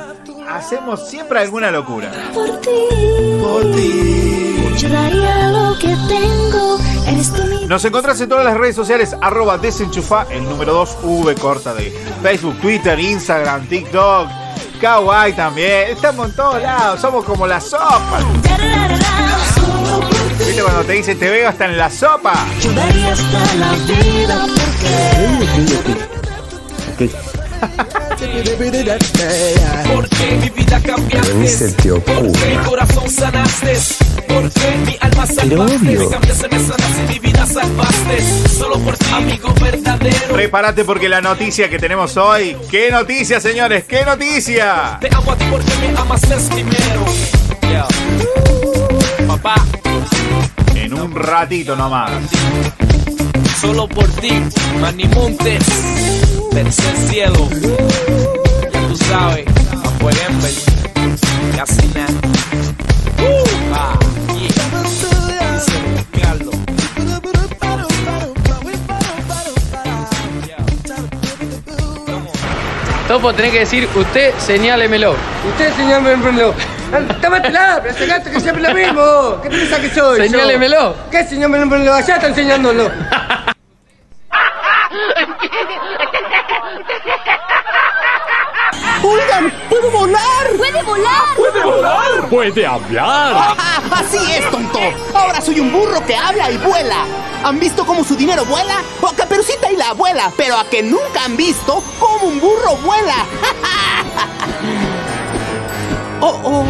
hacemos 0.48 1.08
siempre 1.08 1.40
alguna 1.40 1.70
locura. 1.70 2.10
Por 2.32 2.60
ti. 2.60 2.70
Por 3.40 3.72
ti. 3.72 4.74
Yo 4.76 4.88
daría 4.88 5.50
lo 5.50 5.78
que 5.78 5.96
tengo. 6.08 6.78
Eres 7.06 7.32
tú 7.32 7.44
mi 7.44 7.66
Nos 7.66 7.84
encontrás 7.84 8.20
en 8.20 8.28
todas 8.28 8.44
las 8.44 8.56
redes 8.56 8.74
sociales, 8.74 9.14
arroba 9.20 9.56
desenchufa, 9.58 10.26
el 10.30 10.42
número 10.44 10.72
2, 10.72 10.98
V 11.02 11.34
corta 11.36 11.74
de 11.74 11.90
Facebook, 12.22 12.58
Twitter, 12.60 12.98
Instagram, 12.98 13.68
TikTok, 13.68 14.28
Kawaii 14.80 15.32
también. 15.34 15.90
Estamos 15.90 16.30
en 16.30 16.36
todos 16.36 16.60
lados, 16.60 17.00
somos 17.00 17.24
como 17.24 17.46
la 17.46 17.60
sopa. 17.60 18.18
¿Viste 20.38 20.62
cuando 20.62 20.84
te 20.84 20.92
dicen 20.94 21.18
te 21.18 21.30
veo 21.30 21.48
hasta 21.48 21.66
en 21.66 21.78
la 21.78 21.90
sopa? 21.90 22.46
Yo 22.60 22.72
daría 22.72 23.12
hasta 23.12 23.54
la 23.56 23.72
vida 23.72 24.46
porque 24.46 25.54
Porque 29.94 30.38
mi 30.40 30.50
vida 30.50 30.80
cambiaste. 30.80 31.74
Porque 32.00 32.52
el 32.52 32.60
corazón 32.62 33.08
sanaste. 33.10 33.78
Porque 34.28 34.76
mi 34.86 34.96
alma 35.00 35.26
salvaste. 35.26 35.76
obvio. 35.76 36.00
Me 36.00 36.08
cambiaste, 36.08 36.48
me 36.48 36.58
sanaste, 36.58 37.02
mi 37.08 37.18
vida 37.18 37.46
salvaste. 37.46 38.48
Solo 38.48 38.78
por 38.80 38.96
ti, 38.98 39.06
amigo 39.12 39.54
verdadero. 39.60 40.34
Prepárate 40.34 40.84
porque 40.84 41.08
la 41.08 41.20
noticia 41.20 41.70
que 41.70 41.78
tenemos 41.78 42.16
hoy. 42.16 42.56
¿Qué 42.70 42.90
noticia, 42.90 43.40
señores? 43.40 43.84
¿Qué 43.84 44.04
noticia? 44.04 44.98
Te 45.00 45.08
amo 45.14 45.32
a 45.32 45.36
ti 45.36 45.44
porque 45.50 45.70
me 45.80 45.94
primero. 46.54 47.04
Papá, 49.26 49.54
En 50.94 51.00
un 51.00 51.14
ratito 51.16 51.74
nomás. 51.74 52.10
solo 53.60 53.88
por 53.88 54.06
ti, 54.06 54.30
Manny 54.80 55.08
Montes. 55.08 55.64
Tercer 56.52 56.96
cielo. 57.08 57.48
Ya 58.72 58.88
tú 58.88 58.96
sabes, 58.96 59.44
a 59.72 59.88
Fueguember. 59.98 60.52
Casi 61.56 61.88
nada. 61.88 62.12
Ah, 63.72 63.98
yeah. 64.38 64.82
Dice 64.84 66.06
Carlos. 66.20 66.54
Topo, 73.08 73.32
tenés 73.32 73.52
que 73.52 73.58
decir, 73.60 73.88
usted 73.96 74.32
señálemelo. 74.38 75.16
Usted, 75.48 75.74
señor 75.76 76.02
Tómatela, 77.20 77.80
pero 77.82 77.94
ese 77.94 78.06
gato 78.06 78.30
que 78.30 78.40
siempre 78.40 78.62
lo 78.62 78.74
mismo. 78.74 79.40
¿Qué 79.42 79.50
piensas 79.50 79.80
que 79.80 79.90
soy? 79.90 80.28
Señálemelo. 80.28 80.94
¿Qué 81.10 81.24
señálemelo? 81.24 81.92
Allá 81.92 82.14
está 82.14 82.28
enseñándolo. 82.28 82.90
Oigan, 89.02 89.52
puedo 89.68 89.90
volar. 89.90 90.20
Puede 90.56 90.82
volar. 90.82 91.36
Puede 91.36 91.64
volar. 91.64 92.28
Puede 92.30 92.66
hablar. 92.66 93.56
Así 93.90 94.18
es, 94.32 94.50
tonto. 94.50 94.80
Ahora 95.12 95.40
soy 95.40 95.60
un 95.60 95.72
burro 95.72 96.04
que 96.06 96.16
habla 96.16 96.50
y 96.50 96.56
vuela. 96.58 97.04
¿Han 97.44 97.60
visto 97.60 97.84
cómo 97.84 98.02
su 98.02 98.16
dinero 98.16 98.44
vuela? 98.46 98.80
O 99.02 99.08
a 99.08 99.14
Caperucita 99.14 99.70
y 99.70 99.76
la 99.76 99.90
abuela. 99.90 100.32
Pero 100.36 100.56
a 100.56 100.64
que 100.64 100.82
nunca 100.82 101.24
han 101.24 101.36
visto 101.36 101.82
cómo 101.98 102.28
un 102.28 102.40
burro 102.40 102.76
vuela. 102.76 103.14
¡Ja 103.42 103.48
¡Ja, 103.62 103.73
oh, 106.24 106.40
oh. 106.52 106.64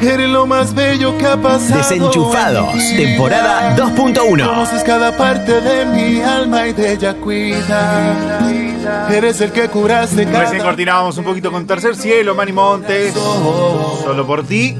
Eres 0.00 0.28
lo 0.28 0.46
más 0.46 0.74
bello 0.74 1.16
que 1.16 1.26
ha 1.26 1.36
pasado. 1.36 1.78
Desenchufados, 1.78 2.74
en 2.74 2.78
mi 2.78 3.04
temporada 3.04 3.74
vida. 3.74 3.86
2.1. 3.86 4.46
Conoces 4.46 4.84
cada 4.84 5.16
parte 5.16 5.60
de 5.62 5.86
mi 5.86 6.20
alma 6.20 6.68
y 6.68 6.72
de 6.74 6.92
ella 6.92 7.14
cuida. 7.14 8.40
Eres 9.10 9.40
el 9.40 9.50
que 9.52 9.68
curaste 9.68 10.26
cada 10.26 10.40
Recién 10.40 10.62
coordinábamos 10.62 11.16
un 11.16 11.24
poquito 11.24 11.50
con 11.50 11.66
Tercer 11.66 11.96
Cielo, 11.96 12.34
Manny 12.34 12.52
Montes. 12.52 13.14
Solo 13.14 14.26
por 14.26 14.46
ti. 14.46 14.76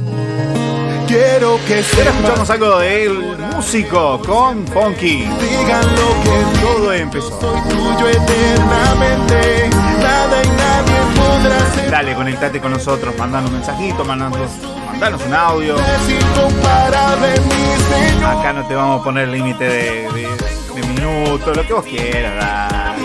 Quiero 1.06 1.58
que 1.66 1.74
Ahora 1.74 2.10
escuchamos 2.10 2.50
algo 2.50 2.78
del 2.78 3.43
músico 3.64 4.20
con 4.26 4.66
Funky. 4.68 5.26
Digan 5.40 5.86
lo 5.96 6.22
que 6.22 6.60
Todo 6.60 6.92
empezó. 6.92 7.30
tuyo 7.38 8.08
eternamente. 8.10 9.70
Nada 10.02 10.42
y 10.44 10.48
nadie 10.48 10.98
podrá 11.16 11.74
ser 11.74 11.90
Dale, 11.90 12.14
conectate 12.14 12.60
con 12.60 12.72
nosotros, 12.72 13.14
mandando 13.18 13.48
un 13.48 13.54
mensajito, 13.56 14.04
mandando, 14.04 14.38
mandanos 14.86 15.22
un 15.26 15.32
audio. 15.32 15.76
Acá 18.26 18.52
no 18.52 18.66
te 18.66 18.74
vamos 18.74 19.00
a 19.00 19.04
poner 19.04 19.28
límite 19.28 19.64
de, 19.64 20.08
de- 20.12 20.28
de 20.74 20.86
minutos, 20.88 21.56
lo 21.56 21.66
que 21.66 21.72
vos 21.72 21.84
quieras. 21.86 22.34
dale. 22.38 23.02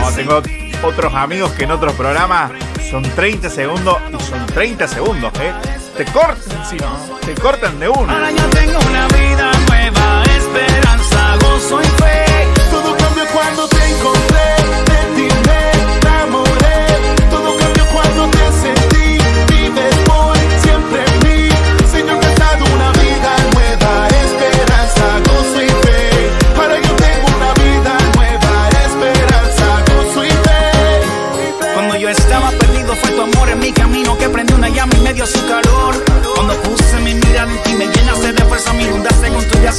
No, 0.00 0.10
tengo 0.16 0.42
otros 0.82 1.14
amigos 1.14 1.52
que 1.52 1.64
en 1.64 1.70
otros 1.70 1.92
programas 1.94 2.50
son 2.90 3.02
30 3.04 3.48
segundos 3.48 3.96
y 4.18 4.22
son 4.24 4.44
30 4.46 4.88
segundos, 4.88 5.32
¿eh? 5.40 5.52
Te 6.00 6.06
cortan, 6.12 6.64
si 6.66 6.76
no, 6.76 7.18
te 7.26 7.34
cortan 7.34 7.78
de 7.78 7.86
uno. 7.86 8.10
Ahora 8.10 8.30
yo 8.30 8.48
tengo 8.48 8.78
una 8.88 9.06
vida 9.08 9.52
nueva, 9.68 10.22
esperanza, 10.34 11.36
gozo 11.42 11.78
y 11.82 11.84
fe. 11.84 12.24
Todo 12.70 12.96
cambió 12.96 13.26
cuando 13.34 13.68
te 13.68 13.84
encontré, 13.86 14.48
de 14.88 15.00
ti 15.14 15.28
me 15.44 15.60
enamoré. 16.00 16.86
Todo 17.28 17.54
cambió 17.54 17.84
cuando 17.92 18.30
te 18.30 18.44
sentí, 18.62 19.18
vives 19.52 19.94
por 20.06 20.34
siempre 20.64 21.04
en 21.04 21.18
mí. 21.28 21.50
Señor, 21.92 22.16
me 22.16 22.24
has 22.24 22.36
dado 22.36 22.64
una 22.64 22.92
vida 22.92 23.36
nueva, 23.52 24.08
esperanza, 24.24 25.04
gozo 25.28 25.62
y 25.62 25.68
fe. 25.84 26.30
Ahora 26.56 26.76
yo 26.80 26.96
tengo 26.96 27.26
una 27.36 27.52
vida 27.60 27.98
nueva, 28.16 28.68
esperanza, 28.86 29.66
gozo 29.92 30.24
y 30.24 30.30
fe. 30.30 31.74
Cuando 31.74 31.96
yo 31.96 32.08
estaba 32.08 32.50
perdido 32.52 32.96
fue 32.96 33.10
tu 33.10 33.20
amor 33.20 33.50
en 33.50 33.58
mi 33.58 33.70
camino 33.70 34.16
que 34.16 34.30
prendió 34.30 34.56
una 34.56 34.70
llama 34.70 34.94
y 34.96 35.00
me 35.00 35.12
dio 35.12 35.26
su 35.26 35.46
calor. 35.46 35.69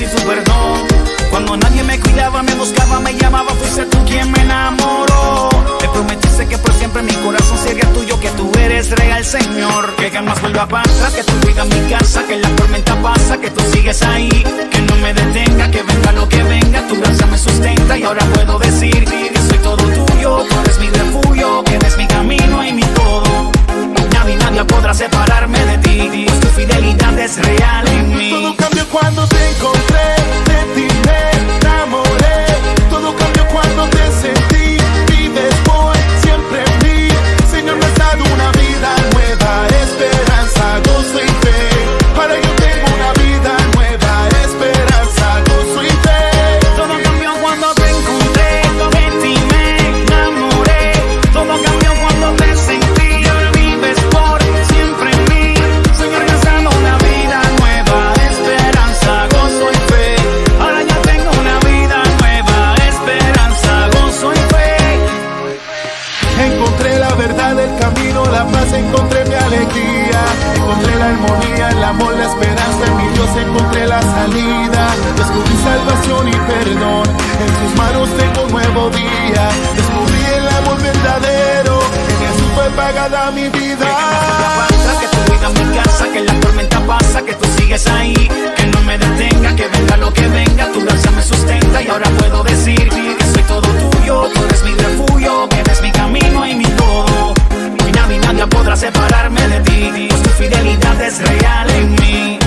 Con 0.02 0.16
tu 0.16 0.28
perdón. 0.28 0.88
Cuando 1.30 1.58
nadie 1.58 1.84
me 1.84 2.00
cuidaba, 2.00 2.42
me 2.44 2.54
buscaba, 2.56 3.00
me 3.00 3.14
llamaba, 3.14 3.52
fuiste 3.56 3.86
tú 3.86 3.98
quien 4.06 4.32
me 4.32 4.42
enamoró. 4.42 5.50
Me 5.82 5.88
prometiste 5.90 6.48
que 6.48 6.58
por 6.58 6.74
siempre 6.74 7.04
mi 7.04 7.14
corazón 7.14 7.58
sería 7.58 7.86
tuyo, 7.94 8.20
que 8.20 8.30
tú 8.32 8.52
eres 8.60 8.90
real, 8.92 9.24
Señor. 9.24 9.96
Que 9.96 10.10
jamás 10.10 10.42
vuelva 10.42 10.68
para 10.68 10.90
atrás, 10.90 11.14
que 11.14 11.24
tú 11.24 11.34
cuidas 11.42 11.68
mi 11.68 11.90
casa, 11.90 12.24
que 12.28 12.38
la 12.38 12.50
tormenta 12.56 12.96
pasa, 13.02 13.38
que 13.38 13.50
tú 13.50 13.62
sigues 13.72 14.02
ahí. 14.04 14.30
Que 14.72 14.82
no 14.82 14.96
me 14.98 15.14
detenga, 15.14 15.70
que 15.70 15.84
venga 15.84 16.12
lo 16.14 16.28
que 16.28 16.44
venga, 16.44 16.88
tu 16.88 17.00
gracia 17.00 17.26
me 17.28 17.38
sustenta 17.38 17.98
y 17.98 18.04
ahora 18.04 18.26
puedo 18.34 18.60
decir 18.60 19.06
que 19.06 19.40
soy 19.50 19.58
todo 19.60 19.78
tuyo, 19.78 20.46
tú 20.50 20.60
eres 20.62 20.80
mi 20.80 20.90
refugio, 20.90 21.64
que 21.64 21.76
eres 21.76 21.98
mi 21.98 22.08
camino 22.08 22.64
y 22.64 22.74
mi 22.74 22.84
todo. 22.84 23.61
Nadie, 24.36 24.63
podrá 24.65 24.94
separarme 24.94 25.60
de 25.65 25.78
ti, 25.80 26.26
pues 26.28 26.39
tu 26.39 26.48
fidelidad 26.50 27.17
es 27.20 27.38
real 27.38 27.88
en 27.88 28.17
mí. 28.17 28.30
Todo 28.32 28.56
cambió 28.56 28.88
cuando 28.89 29.28
te 29.28 29.50
encontré, 29.50 30.15
de 30.46 30.74
ti 30.76 30.88
me 31.06 31.56
enamoré. 31.58 32.20
Encontré 68.82 69.25
mi 69.25 69.36
alegría. 69.36 70.21
Encontré 70.55 70.95
la 70.95 71.05
armonía, 71.05 71.69
el 71.69 71.84
amor, 71.84 72.13
la 72.13 72.25
esperanza. 72.25 72.82
En 72.88 72.97
mi 72.97 73.07
Dios 73.13 73.29
encontré 73.38 73.88
la 73.88 74.01
salida. 74.01 74.84
Descubrí 75.17 75.55
salvación 75.63 76.27
y 76.27 76.38
perdón. 76.51 77.05
En 77.43 77.51
sus 77.59 77.71
manos 77.77 78.09
tengo 78.17 78.45
un 78.45 78.51
nuevo 78.51 78.89
día. 78.89 79.43
Descubrí 79.75 80.23
el 80.38 80.47
amor 80.59 80.82
verdadero. 80.82 81.79
En 82.09 82.17
Jesús 82.23 82.49
fue 82.55 82.69
pagada 82.71 83.32
mi 83.32 83.49
vida. 83.49 83.88
Mi 85.50 85.76
casa, 85.76 86.08
que 86.14 86.22
la 86.22 86.39
tormenta 86.39 86.80
pasa, 86.82 87.24
que 87.24 87.34
tú 87.34 87.46
sigues 87.58 87.88
ahí, 87.88 88.14
que 88.14 88.68
no 88.68 88.80
me 88.84 88.96
detenga, 88.98 89.56
que 89.56 89.68
venga 89.68 89.98
lo 89.98 90.14
que 90.14 90.28
venga, 90.28 90.72
tu 90.72 90.82
gracia 90.82 91.10
me 91.12 91.24
sustenta 91.24 91.82
y 91.82 91.88
ahora 91.88 92.08
puedo 92.12 92.44
decir 92.44 92.88
que 92.88 93.26
soy 93.34 93.44
todo 93.48 93.68
tuyo, 93.68 94.30
tú 94.34 94.44
eres 94.46 94.64
mi 94.64 94.76
refugio, 94.76 95.50
que 95.50 95.60
eres 95.60 95.82
mi 95.82 95.92
camino 95.92 96.46
y 96.46 96.54
mi 96.54 96.66
todo. 96.66 97.34
Y 97.88 97.92
nadie, 97.92 98.20
nadie 98.20 98.46
podrá 98.48 98.76
separarme 98.76 99.42
de 99.48 99.60
ti, 99.62 100.08
pues 100.10 100.22
tu 100.22 100.30
fidelidad 100.30 101.02
es 101.02 101.20
real 101.28 101.70
en 101.72 101.92
mí. 101.96 102.39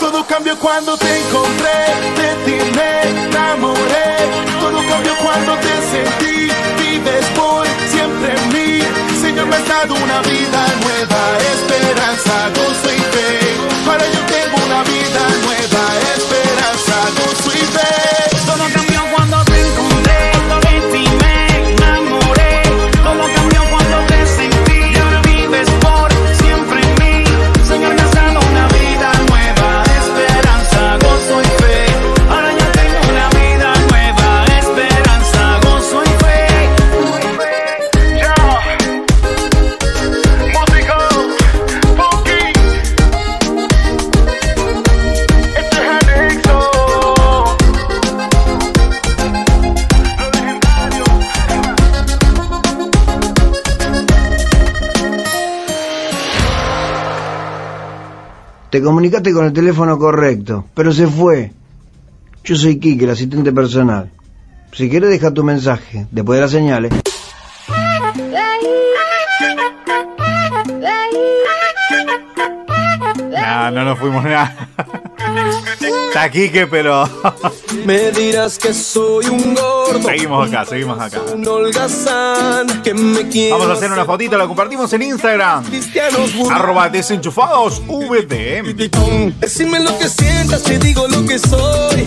Todo 0.00 0.26
cambió 0.26 0.58
cuando 0.58 0.98
te 0.98 1.18
encontré, 1.20 1.78
de 2.20 2.30
ti 2.44 2.58
me 2.76 3.28
enamoré. 3.28 4.16
Todo 4.60 4.78
cambió 4.88 5.14
cuando 5.22 5.54
te 5.54 5.74
sentí, 5.92 6.50
vives 6.82 7.24
por 7.36 7.66
siempre 7.88 8.34
en 8.34 8.48
mí. 8.52 8.67
Señor, 9.38 9.50
me 9.50 9.56
has 9.56 9.68
dado 9.68 9.94
una 9.94 10.20
vida 10.22 10.66
nueva, 10.82 11.38
esperanza, 11.54 12.48
gozo 12.56 12.92
y 12.92 12.98
fe. 12.98 13.38
Ahora 13.88 14.04
yo 14.10 14.20
tengo 14.26 14.56
una 14.66 14.82
vida 14.82 15.28
nueva, 15.44 15.84
esperanza, 16.16 16.96
gozo 17.14 17.52
y 17.54 17.64
fe. 17.66 18.37
Te 58.78 58.84
comunicaste 58.84 59.32
con 59.32 59.44
el 59.44 59.52
teléfono 59.52 59.98
correcto, 59.98 60.66
pero 60.72 60.92
se 60.92 61.08
fue. 61.08 61.50
Yo 62.44 62.54
soy 62.54 62.78
Kike, 62.78 63.06
el 63.06 63.10
asistente 63.10 63.52
personal. 63.52 64.08
Si 64.72 64.88
quieres, 64.88 65.10
deja 65.10 65.34
tu 65.34 65.42
mensaje 65.42 66.06
después 66.12 66.36
de 66.36 66.42
las 66.42 66.52
señales. 66.52 66.92
Nah, 73.32 73.72
no 73.72 73.84
nos 73.84 73.98
fuimos 73.98 74.22
nada. 74.22 74.54
Está 76.08 76.30
Quique, 76.30 76.66
pero. 76.66 77.08
Me 77.84 78.10
dirás 78.10 78.58
que 78.58 78.72
soy 78.72 79.26
un 79.26 79.54
gordo. 79.54 80.02
Seguimos 80.02 80.48
acá, 80.48 80.64
seguimos 80.64 80.98
acá. 80.98 81.20
Vamos 83.50 83.68
a 83.68 83.72
hacer 83.72 83.92
una 83.92 84.04
fotito, 84.06 84.38
la 84.38 84.46
compartimos 84.46 84.90
en 84.94 85.02
Instagram. 85.02 85.64
Arroba 86.50 86.88
desenchufados 86.88 87.82
VDM. 87.86 88.74
Decime 89.38 89.80
lo 89.80 89.98
que 89.98 90.08
sientas, 90.08 90.62
te 90.62 90.78
digo 90.78 91.06
lo 91.08 91.26
que 91.26 91.38
soy. 91.38 92.04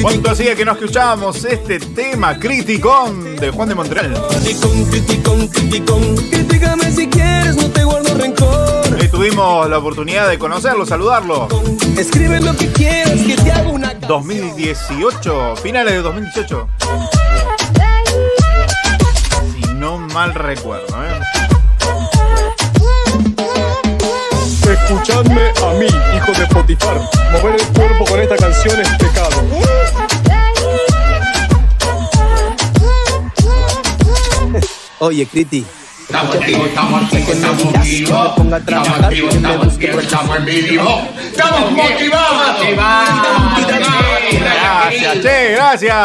¿Cuánto 0.00 0.30
hacía 0.30 0.54
que 0.54 0.64
no 0.64 0.72
escuchábamos 0.72 1.44
este 1.44 1.80
tema 1.80 2.38
criticón 2.38 3.34
de 3.36 3.50
Juan 3.50 3.68
de 3.68 3.74
Montreal? 3.74 4.22
criticón, 4.28 4.84
criticón, 4.86 5.48
criticón. 5.48 6.16
Critícame 6.30 6.92
si 6.92 7.08
quieres, 7.08 7.56
no 7.56 7.68
te 7.68 7.82
guardo 7.82 8.14
rencor. 8.14 8.81
Tuvimos 9.12 9.68
la 9.68 9.76
oportunidad 9.76 10.26
de 10.30 10.38
conocerlo, 10.38 10.86
saludarlo. 10.86 11.46
Escribe 11.98 12.40
lo 12.40 12.56
que 12.56 12.72
quieras, 12.72 13.20
que 13.20 13.36
te 13.36 13.52
hago 13.52 13.72
una 13.72 13.92
2018, 13.92 15.56
finales 15.56 15.92
de 15.92 16.00
2018. 16.00 16.68
Si 19.52 19.74
no 19.74 19.98
mal 19.98 20.34
recuerdo, 20.34 20.96
¿eh? 21.04 21.20
Escuchadme 24.72 25.52
a 25.62 25.72
mí, 25.74 25.86
hijo 26.16 26.32
de 26.32 26.46
Potifar. 26.46 26.98
Mover 27.32 27.60
el 27.60 27.66
cuerpo 27.66 28.06
con 28.06 28.18
esta 28.18 28.36
canción 28.38 28.80
es 28.80 28.88
pecado. 28.96 29.36
Oye, 35.00 35.26
Criti. 35.26 35.66
Estamos 36.12 36.36
activos, 36.36 36.68
estamos 36.68 37.02
activos, 37.04 37.28
estamos 37.30 37.72
vivos. 37.72 38.36
Estamos 38.58 38.88
activos, 39.02 39.34
estamos 39.34 39.66
activos, 39.66 40.04
estamos 40.04 40.36
en 40.36 40.44
vivo. 40.44 41.08
Estamos 41.24 41.72
motivados. 41.72 42.66
Gracias, 44.38 45.20
che, 45.22 45.52
gracias. 45.52 45.96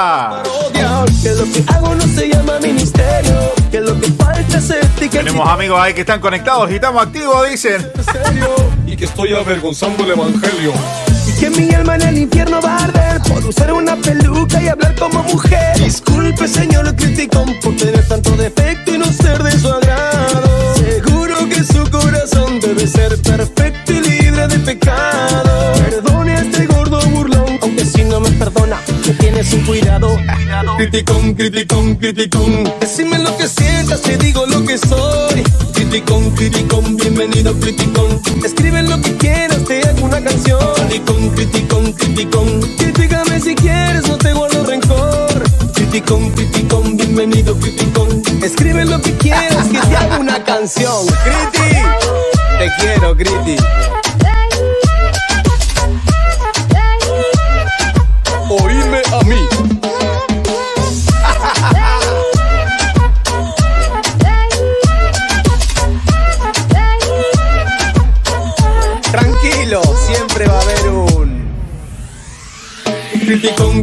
Que 1.22 1.30
lo 1.36 1.44
que 1.44 1.64
hago 1.74 1.94
no 1.96 2.08
se 2.08 2.30
llama 2.30 2.58
ministerio. 2.62 3.54
Que 3.70 3.82
lo 3.82 4.00
que 4.00 4.08
falta 4.12 4.58
es 4.58 4.70
ética. 4.70 5.20
Tenemos 5.20 5.50
amigos 5.50 5.78
ahí 5.78 5.94
que 5.94 6.02
están 6.02 6.22
conectados 6.22 6.72
y 6.72 6.76
estamos 6.76 7.06
activos, 7.06 7.50
dicen. 7.50 7.92
Y 8.86 8.96
que 8.96 9.04
estoy 9.04 9.34
avergonzando 9.34 10.06
el 10.06 10.12
evangelio. 10.12 10.72
Que 11.40 11.52
mi 11.52 11.72
alma 11.74 11.96
en 11.96 12.02
el 12.02 12.18
infierno 12.18 12.60
va 12.62 12.78
a 12.78 12.88
por 13.28 13.46
usar 13.46 13.72
una 13.72 13.96
peluca 13.96 14.62
y 14.62 14.68
hablar 14.68 14.96
como 14.96 15.22
mujer. 15.24 15.78
Disculpe, 15.78 16.48
señor 16.48 16.96
criticón, 16.96 17.56
por 17.62 17.76
tener 17.76 18.08
tanto 18.08 18.32
defecto 18.32 18.96
y 18.96 18.98
no 18.98 19.06
ser 19.06 19.44
de 19.44 19.52
su 19.52 19.68
agrado. 19.68 20.76
Seguro 20.76 21.36
que 21.50 21.64
su 21.64 21.90
corazón 21.92 22.60
debe 22.60 22.88
ser 22.88 23.22
perfecto 23.22 23.94
y 23.94 24.00
libre 24.02 24.48
de 24.48 24.60
pecado. 24.60 25.74
Perdone 25.90 26.38
a 26.38 26.42
este 26.42 26.66
gordo 26.66 27.00
burlón, 27.10 27.60
aunque 27.62 27.86
si 27.86 28.04
no 28.04 28.20
me 28.20 28.32
perdona, 28.32 28.82
que 29.04 29.12
tienes 29.12 29.54
un 29.54 29.62
cuidado. 29.62 30.18
Criticón, 30.78 31.34
criticón, 31.36 31.96
criticón. 31.96 32.74
Decime 32.80 33.20
lo 33.20 33.38
que 33.38 33.48
sientas, 33.48 34.02
te 34.02 34.18
digo 34.18 34.46
lo 34.48 34.66
que 34.66 34.78
soy. 34.78 35.44
Criticón, 35.74 36.32
criticón, 36.32 36.98
bienvenido 36.98 37.54
criticón. 37.60 38.20
Escribe 38.44 38.82
Criticón, 40.88 41.30
criticón, 41.32 41.92
criticón. 41.92 42.62
Critícame 42.78 43.42
si 43.42 43.54
quieres, 43.56 44.08
no 44.08 44.18
te 44.18 44.32
guardo 44.32 44.66
rencor. 44.66 45.44
Criticón, 45.74 46.32
criticón, 46.32 46.96
bienvenido 46.96 47.60
criticón. 47.60 48.24
Escribe 48.42 48.86
lo 48.86 49.02
que 49.02 49.12
quieras, 49.18 49.68
que 49.68 49.80
te 49.80 49.98
hago 49.98 50.22
una 50.22 50.42
canción. 50.46 51.06
Criti, 51.26 51.76
te 52.58 52.72
quiero, 52.80 53.18
Criti. 53.18 53.58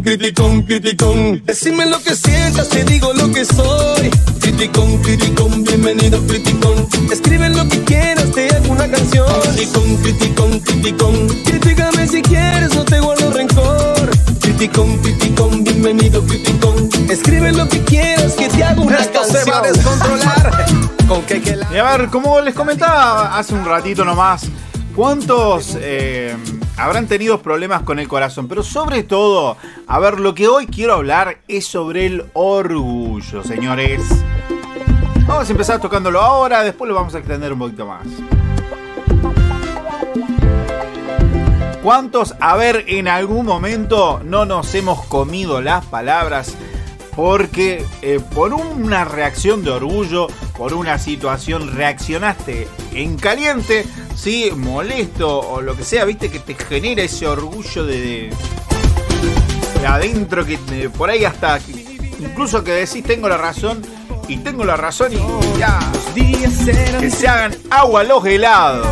Criticón, 0.04 0.62
criticón. 0.64 1.42
Decime 1.46 1.86
lo 1.86 1.98
que 1.98 2.14
sientas, 2.14 2.68
te 2.68 2.84
digo 2.84 3.14
lo 3.14 3.32
que 3.32 3.42
soy. 3.42 4.10
Criticón, 4.38 4.98
criticón, 4.98 5.64
bienvenido, 5.64 6.20
criticón. 6.26 6.86
Escribe 7.10 7.48
lo 7.48 7.66
que 7.66 7.82
quieras, 7.84 8.30
te 8.32 8.54
hago 8.54 8.70
una 8.70 8.86
canción. 8.86 9.26
Criticón, 9.54 9.96
criticón, 10.02 10.60
criticón. 10.60 11.28
Critícame 11.46 12.06
si 12.06 12.20
quieres, 12.20 12.74
no 12.74 12.84
te 12.84 13.00
guardo 13.00 13.32
rencor. 13.32 14.10
Criticón, 14.42 14.98
criticón, 14.98 15.64
bienvenido, 15.64 16.22
criticón. 16.26 16.90
Escribe 17.08 17.52
lo 17.52 17.66
que 17.66 17.82
quieras, 17.84 18.34
que 18.34 18.50
te 18.50 18.62
hago 18.62 18.82
una 18.82 18.98
Esto 18.98 19.20
canción. 19.20 19.42
se 19.42 19.50
va 19.50 19.58
a 19.60 19.62
descontrolar. 19.62 20.66
Con 21.08 21.22
que 21.22 21.40
que 21.40 21.56
la... 21.56 21.66
Y 21.72 21.78
a 21.78 21.96
ver, 21.96 22.10
como 22.10 22.42
les 22.42 22.54
comentaba 22.54 23.38
hace 23.38 23.54
un 23.54 23.64
ratito 23.64 24.04
nomás, 24.04 24.42
¿cuántos 24.94 25.78
eh, 25.80 26.36
habrán 26.76 27.06
tenido 27.06 27.40
problemas 27.40 27.82
con 27.82 27.98
el 27.98 28.08
corazón? 28.08 28.48
Pero 28.48 28.62
sobre 28.62 29.02
todo, 29.02 29.56
a 29.86 29.98
ver, 29.98 30.20
lo 30.20 30.34
que 30.34 30.48
hoy 30.48 30.66
quiero 30.66 30.94
hablar 30.94 31.38
es 31.48 31.66
sobre 31.66 32.06
el 32.06 32.24
orgullo, 32.32 33.42
señores. 33.44 34.02
Vamos 35.26 35.48
a 35.48 35.52
empezar 35.52 35.80
tocándolo 35.80 36.20
ahora, 36.20 36.62
después 36.62 36.88
lo 36.88 36.94
vamos 36.94 37.14
a 37.14 37.18
extender 37.18 37.52
un 37.52 37.58
poquito 37.58 37.86
más. 37.86 38.06
¿Cuántos, 41.82 42.34
a 42.40 42.56
ver, 42.56 42.84
en 42.88 43.08
algún 43.08 43.44
momento 43.44 44.20
no 44.24 44.46
nos 44.46 44.74
hemos 44.74 45.04
comido 45.04 45.60
las 45.60 45.84
palabras 45.84 46.56
porque 47.14 47.84
eh, 48.02 48.20
por 48.34 48.54
una 48.54 49.04
reacción 49.04 49.62
de 49.64 49.70
orgullo, 49.70 50.28
por 50.56 50.74
una 50.74 50.98
situación 50.98 51.74
reaccionaste 51.74 52.68
en 52.92 53.16
caliente, 53.16 53.84
sí, 54.14 54.50
molesto 54.56 55.40
o 55.40 55.60
lo 55.60 55.76
que 55.76 55.84
sea, 55.84 56.04
viste 56.04 56.30
que 56.30 56.38
te 56.38 56.54
genera 56.54 57.02
ese 57.02 57.26
orgullo 57.26 57.84
de, 57.84 58.00
de- 58.00 58.30
de 59.80 59.86
adentro 59.86 60.44
que 60.46 60.56
por 60.96 61.10
ahí 61.10 61.24
hasta 61.24 61.58
incluso 62.18 62.64
que 62.64 62.72
decís 62.72 63.04
tengo 63.04 63.28
la 63.28 63.36
razón 63.36 63.82
y 64.28 64.38
tengo 64.38 64.64
la 64.64 64.76
razón 64.76 65.12
y 65.12 65.58
ya 65.58 65.78
que 67.00 67.10
se 67.10 67.28
hagan 67.28 67.54
agua 67.70 68.02
los 68.04 68.24
helados. 68.24 68.86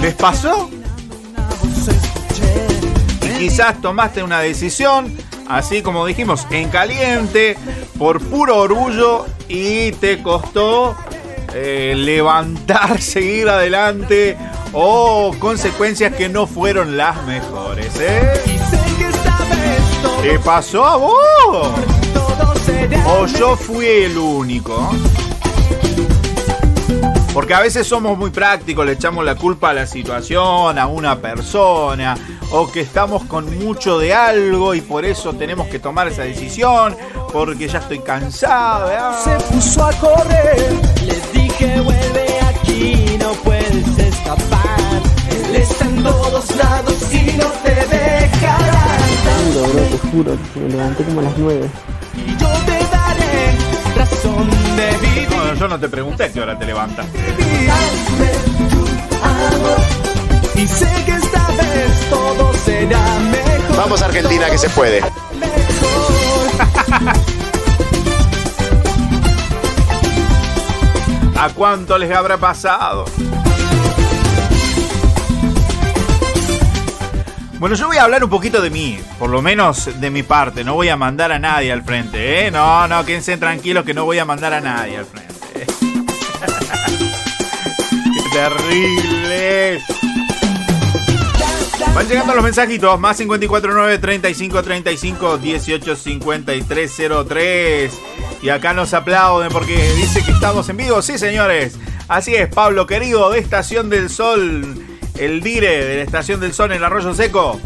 ¿Les 0.00 0.14
pasó? 0.14 0.70
Y 3.22 3.38
quizás 3.38 3.80
tomaste 3.80 4.22
una 4.22 4.40
decisión, 4.40 5.12
así 5.48 5.82
como 5.82 6.06
dijimos, 6.06 6.46
en 6.50 6.68
caliente, 6.68 7.56
por 7.98 8.20
puro 8.20 8.58
orgullo 8.58 9.26
y 9.48 9.90
te 9.92 10.22
costó 10.22 10.94
eh, 11.54 11.94
levantar, 11.96 13.00
seguir 13.00 13.48
adelante 13.48 14.36
o 14.72 15.34
consecuencias 15.38 16.14
que 16.14 16.28
no 16.28 16.46
fueron 16.46 16.96
las 16.96 17.24
mejores. 17.24 17.92
¿eh? 17.98 18.32
¿Te 20.22 20.38
pasó 20.38 20.84
a 20.84 20.96
vos? 20.96 21.68
¿O 23.06 23.26
yo 23.26 23.56
fui 23.56 23.86
el 23.86 24.18
único? 24.18 24.90
Porque 27.32 27.54
a 27.54 27.60
veces 27.60 27.86
somos 27.86 28.18
muy 28.18 28.30
prácticos, 28.30 28.84
le 28.84 28.92
echamos 28.92 29.24
la 29.24 29.36
culpa 29.36 29.70
a 29.70 29.72
la 29.72 29.86
situación, 29.86 30.78
a 30.78 30.86
una 30.88 31.20
persona, 31.20 32.16
o 32.50 32.70
que 32.70 32.80
estamos 32.80 33.24
con 33.24 33.56
mucho 33.64 33.98
de 33.98 34.12
algo 34.12 34.74
y 34.74 34.80
por 34.80 35.04
eso 35.04 35.32
tenemos 35.34 35.68
que 35.68 35.78
tomar 35.78 36.08
esa 36.08 36.22
decisión, 36.22 36.96
porque 37.32 37.68
ya 37.68 37.78
estoy 37.78 38.00
cansado. 38.00 38.90
¿eh? 38.90 38.98
Se 39.22 39.36
puso 39.54 39.84
a 39.84 39.92
correr, 39.92 40.72
le 41.06 41.39
dije 41.60 41.80
vuelve 41.80 42.40
aquí, 42.40 43.16
no 43.18 43.32
puedes 43.44 43.98
escapar. 43.98 45.02
Él 45.30 45.56
está 45.56 45.84
en 45.84 46.02
todos 46.02 46.56
lados 46.56 46.96
y 47.12 47.32
no 47.36 47.44
te 47.62 47.74
dejará. 47.74 48.96
Juro, 49.52 49.68
bro, 49.68 49.82
te 49.82 49.98
juro, 50.08 50.38
me 50.56 50.68
levanté 50.68 51.04
como 51.04 51.20
a 51.20 51.24
las 51.24 51.36
9. 51.38 51.70
Y 52.16 52.30
yo 52.36 52.48
te 52.66 52.78
daré 52.90 53.54
razón 53.96 54.50
de 54.76 54.96
vivir. 55.06 55.28
No, 55.30 55.54
yo 55.54 55.68
no 55.68 55.78
te 55.78 55.88
pregunté 55.88 56.24
a 56.24 56.32
qué 56.32 56.40
hora 56.40 56.58
te 56.58 56.66
levantas. 56.66 57.06
Y 60.54 60.66
sé 60.66 60.88
que 61.06 61.12
esta 61.12 61.46
vez 61.48 62.10
todo 62.10 62.52
será 62.64 63.18
mejor. 63.30 63.76
Vamos 63.76 64.02
Argentina 64.02 64.50
que 64.50 64.58
se 64.58 64.68
puede. 64.70 65.00
¿A 71.40 71.48
cuánto 71.54 71.96
les 71.96 72.14
habrá 72.14 72.36
pasado? 72.36 73.06
Bueno, 77.58 77.74
yo 77.76 77.86
voy 77.86 77.96
a 77.96 78.02
hablar 78.02 78.22
un 78.22 78.28
poquito 78.28 78.60
de 78.60 78.68
mí, 78.68 79.00
por 79.18 79.30
lo 79.30 79.40
menos 79.40 79.88
de 79.98 80.10
mi 80.10 80.22
parte. 80.22 80.64
No 80.64 80.74
voy 80.74 80.90
a 80.90 80.98
mandar 80.98 81.32
a 81.32 81.38
nadie 81.38 81.72
al 81.72 81.82
frente, 81.82 82.46
¿eh? 82.46 82.50
No, 82.50 82.86
no, 82.86 83.06
quédense 83.06 83.38
tranquilos 83.38 83.86
que 83.86 83.94
no 83.94 84.04
voy 84.04 84.18
a 84.18 84.26
mandar 84.26 84.52
a 84.52 84.60
nadie 84.60 84.98
al 84.98 85.06
frente. 85.06 85.34
¡Qué 87.90 88.22
terrible! 88.34 89.80
Van 91.94 92.06
llegando 92.06 92.34
los 92.34 92.44
mensajitos. 92.44 93.00
Más 93.00 93.16
549 93.16 93.98
35 93.98 94.62
35 94.62 95.38
18 95.38 95.96
53 95.96 97.02
03. 97.26 97.98
Y 98.42 98.48
acá 98.48 98.72
nos 98.72 98.94
aplauden 98.94 99.50
porque 99.50 99.76
dice 99.96 100.22
que 100.24 100.30
estamos 100.32 100.68
en 100.68 100.76
vivo. 100.78 101.02
Sí, 101.02 101.18
señores. 101.18 101.74
Así 102.08 102.34
es, 102.34 102.48
Pablo 102.48 102.86
querido 102.86 103.30
de 103.30 103.38
Estación 103.38 103.90
del 103.90 104.08
Sol. 104.10 104.86
El 105.18 105.42
dire 105.42 105.84
de 105.84 105.96
la 105.96 106.02
Estación 106.02 106.40
del 106.40 106.54
Sol 106.54 106.72
en 106.72 106.82
Arroyo 106.82 107.14
Seco. 107.14 107.60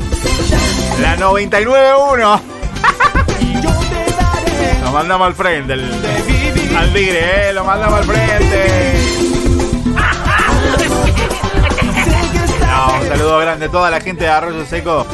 La 1.01 1.17
99.1. 1.17 2.41
Lo 4.85 4.93
mandamos 4.93 5.27
al 5.29 5.35
frente. 5.35 5.73
el- 5.75 5.91
al 6.77 6.93
dire, 6.93 7.49
eh. 7.51 7.53
Lo 7.53 7.65
mandamos 7.65 8.01
al 8.01 8.05
frente. 8.05 8.95
Un 13.01 13.09
saludo 13.09 13.39
grande 13.39 13.67
a 13.67 13.71
toda 13.71 13.91
la 13.91 14.01
gente 14.01 14.25
de 14.25 14.31
Arroyo 14.31 14.67
Seco. 14.67 15.07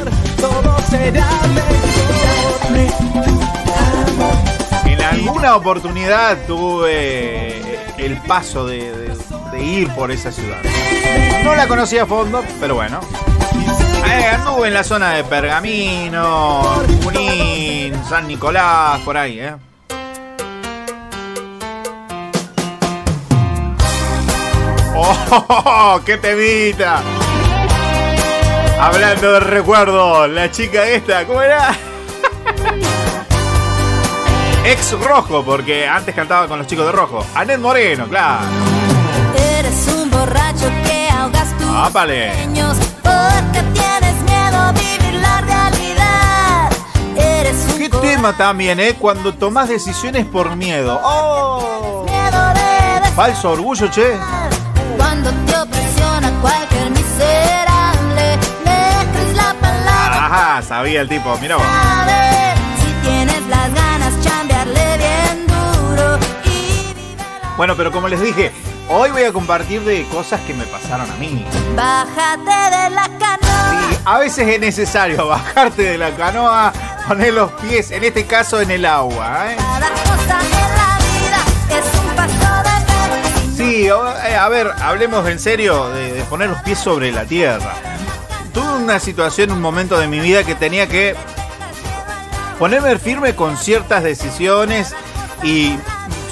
En 2.73 3.70
alguna 5.11 5.55
oportunidad 5.55 6.37
tuve 6.47 7.61
el 7.97 8.17
paso 8.21 8.65
de, 8.65 9.11
ir 9.59 9.89
por 9.89 10.11
esa 10.11 10.31
ciudad. 10.31 10.61
No 11.43 11.53
la 11.55 11.67
conocí 11.67 11.97
a 11.97 12.05
fondo, 12.05 12.43
pero 12.59 12.75
bueno. 12.75 12.99
Eh, 14.07 14.25
anduve 14.25 14.69
en 14.69 14.73
la 14.73 14.83
zona 14.83 15.11
de 15.11 15.23
Pergamino, 15.23 16.81
Junín, 17.03 17.93
San 18.07 18.27
Nicolás, 18.27 18.99
por 19.01 19.17
ahí, 19.17 19.39
¿eh? 19.39 19.55
¡Oh, 24.95 25.99
qué 26.05 26.17
temita! 26.17 27.01
Hablando 28.79 29.33
de 29.33 29.39
recuerdo, 29.41 30.27
la 30.27 30.49
chica 30.49 30.87
esta, 30.87 31.25
¿cómo 31.25 31.41
era? 31.41 31.75
Ex 34.63 34.91
rojo, 34.99 35.43
porque 35.43 35.87
antes 35.87 36.13
cantaba 36.13 36.47
con 36.47 36.59
los 36.59 36.67
chicos 36.67 36.85
de 36.85 36.91
rojo. 36.91 37.25
Anet 37.35 37.59
Moreno, 37.59 38.05
claro. 38.07 38.45
Eres 39.57 39.87
un 39.87 40.09
borracho 40.11 40.67
que 40.85 41.09
ahogas 41.09 41.57
tus 41.57 41.67
Ápale. 41.67 42.33
sueños 42.35 42.77
porque 43.01 43.63
tienes 43.73 44.15
miedo 44.23 44.57
a 44.59 44.71
vivir 44.71 45.13
la 45.15 45.41
realidad. 45.41 46.71
Eres 47.17 47.55
un 47.71 47.77
Qué 47.79 47.89
tema 47.89 48.33
también, 48.37 48.79
¿eh? 48.79 48.95
Cuando 48.99 49.33
tomás 49.33 49.67
decisiones 49.69 50.25
por 50.25 50.55
miedo. 50.55 50.99
¡Oh! 51.03 52.05
Falso 53.15 53.51
orgullo, 53.51 53.89
che. 53.89 54.15
cuando 54.95 55.31
te 55.31 55.57
opresiona 55.57 56.31
cualquier 56.39 56.91
miserable. 56.91 58.37
Le 58.63 59.11
crees 59.11 59.35
la 59.35 59.53
palabra. 59.59 60.25
Ajá, 60.27 60.61
sabía 60.61 61.01
el 61.01 61.09
tipo, 61.09 61.35
mirá 61.41 61.57
vos. 61.57 61.65
Bueno, 67.57 67.75
pero 67.75 67.91
como 67.91 68.07
les 68.07 68.21
dije, 68.21 68.51
hoy 68.89 69.11
voy 69.11 69.23
a 69.23 69.33
compartir 69.33 69.81
de 69.81 70.05
cosas 70.07 70.41
que 70.41 70.53
me 70.53 70.63
pasaron 70.65 71.09
a 71.09 71.15
mí. 71.15 71.45
bájate 71.75 72.75
de 72.75 72.89
la 72.89 73.09
canoa. 73.19 73.91
Y 73.91 73.97
a 74.05 74.17
veces 74.19 74.47
es 74.47 74.59
necesario 74.59 75.27
bajarte 75.29 75.83
de 75.83 75.97
la 75.97 76.11
canoa, 76.11 76.73
poner 77.07 77.33
los 77.33 77.51
pies, 77.53 77.91
en 77.91 78.03
este 78.03 78.25
caso 78.25 78.61
en 78.61 78.71
el 78.71 78.85
agua. 78.85 79.51
¿eh? 79.51 79.55
Cada 79.57 79.89
cosa 79.89 80.39
en 80.39 80.75
la 80.77 80.97
vida 81.11 81.79
es 81.79 81.99
un 81.99 82.15
paso 82.15 82.63
de 82.63 82.69
fe. 82.91 83.55
Sí, 83.55 83.87
eh, 83.87 84.35
a 84.35 84.49
ver, 84.49 84.71
hablemos 84.81 85.27
en 85.27 85.39
serio 85.39 85.89
de, 85.89 86.13
de 86.13 86.23
poner 86.23 86.49
los 86.49 86.61
pies 86.61 86.79
sobre 86.79 87.11
la 87.11 87.25
tierra. 87.25 87.73
Tuve 88.53 88.83
una 88.83 88.99
situación, 88.99 89.51
un 89.51 89.61
momento 89.61 89.99
de 89.99 90.07
mi 90.07 90.19
vida 90.19 90.43
que 90.43 90.55
tenía 90.55 90.87
que 90.87 91.15
ponerme 92.59 92.97
firme 92.97 93.35
con 93.35 93.57
ciertas 93.57 94.03
decisiones 94.03 94.93
y 95.43 95.75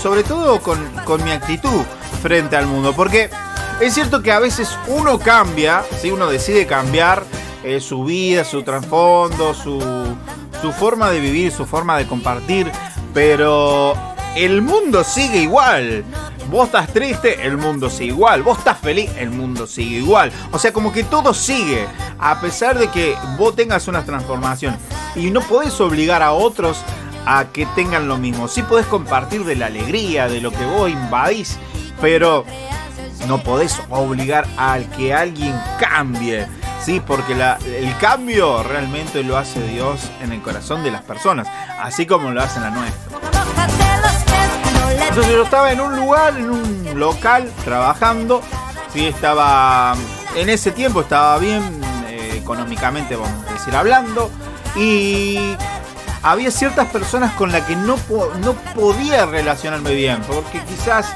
sobre 0.01 0.23
todo 0.23 0.61
con, 0.61 0.79
con 1.05 1.23
mi 1.23 1.31
actitud 1.31 1.83
frente 2.21 2.55
al 2.55 2.67
mundo. 2.67 2.93
Porque 2.93 3.29
es 3.79 3.93
cierto 3.93 4.21
que 4.21 4.31
a 4.31 4.39
veces 4.39 4.77
uno 4.87 5.19
cambia, 5.19 5.83
¿sí? 6.01 6.11
uno 6.11 6.29
decide 6.29 6.65
cambiar 6.65 7.23
eh, 7.63 7.79
su 7.79 8.03
vida, 8.03 8.43
su 8.43 8.63
trasfondo, 8.63 9.53
su, 9.53 9.79
su 10.61 10.71
forma 10.71 11.09
de 11.09 11.19
vivir, 11.19 11.51
su 11.51 11.65
forma 11.65 11.97
de 11.97 12.07
compartir, 12.07 12.71
pero 13.13 13.93
el 14.35 14.61
mundo 14.61 15.03
sigue 15.03 15.39
igual. 15.39 16.03
Vos 16.49 16.65
estás 16.65 16.91
triste, 16.91 17.45
el 17.45 17.57
mundo 17.57 17.89
sigue 17.89 18.07
igual. 18.07 18.41
Vos 18.41 18.57
estás 18.57 18.79
feliz, 18.79 19.11
el 19.17 19.29
mundo 19.29 19.67
sigue 19.67 19.97
igual. 19.97 20.31
O 20.51 20.57
sea, 20.57 20.73
como 20.73 20.91
que 20.91 21.03
todo 21.03 21.33
sigue. 21.33 21.85
A 22.17 22.41
pesar 22.41 22.79
de 22.79 22.87
que 22.87 23.15
vos 23.37 23.55
tengas 23.55 23.87
una 23.87 24.03
transformación. 24.03 24.75
Y 25.15 25.29
no 25.29 25.41
podés 25.41 25.79
obligar 25.79 26.23
a 26.23 26.31
otros 26.31 26.77
a 27.25 27.45
que 27.45 27.65
tengan 27.67 28.07
lo 28.07 28.17
mismo. 28.17 28.47
Sí 28.47 28.63
podés 28.63 28.85
compartir 28.85 29.45
de 29.45 29.55
la 29.55 29.67
alegría, 29.67 30.27
de 30.27 30.41
lo 30.41 30.51
que 30.51 30.65
vos 30.65 30.89
invadís. 30.89 31.57
Pero 32.01 32.45
no 33.27 33.39
podés 33.39 33.81
obligar 33.89 34.47
al 34.57 34.89
que 34.91 35.13
alguien 35.13 35.55
cambie. 35.79 36.47
Sí, 36.81 37.01
porque 37.05 37.33
el 37.33 37.97
cambio 37.97 38.63
realmente 38.63 39.23
lo 39.23 39.37
hace 39.37 39.61
Dios 39.67 40.09
en 40.21 40.31
el 40.31 40.41
corazón 40.41 40.83
de 40.83 40.91
las 40.91 41.01
personas. 41.01 41.47
Así 41.81 42.05
como 42.05 42.31
lo 42.31 42.41
hace 42.41 42.59
la 42.59 42.69
nuestra. 42.69 43.19
Entonces 45.09 45.31
yo 45.33 45.43
estaba 45.43 45.71
en 45.71 45.81
un 45.81 45.95
lugar, 45.95 46.37
en 46.37 46.49
un 46.49 46.99
local, 46.99 47.51
trabajando. 47.65 48.41
Sí, 48.93 49.07
estaba. 49.07 49.95
En 50.35 50.49
ese 50.49 50.71
tiempo 50.71 51.01
estaba 51.01 51.37
bien 51.39 51.81
eh, 52.07 52.35
económicamente, 52.37 53.15
vamos 53.15 53.45
a 53.47 53.53
decir, 53.53 53.75
hablando. 53.75 54.31
Y 54.75 55.55
había 56.23 56.51
ciertas 56.51 56.87
personas 56.87 57.33
con 57.33 57.51
las 57.51 57.63
que 57.63 57.75
no, 57.75 57.95
po- 57.97 58.31
no 58.41 58.53
podía 58.53 59.25
relacionarme 59.25 59.93
bien. 59.93 60.21
Porque 60.27 60.61
quizás. 60.63 61.07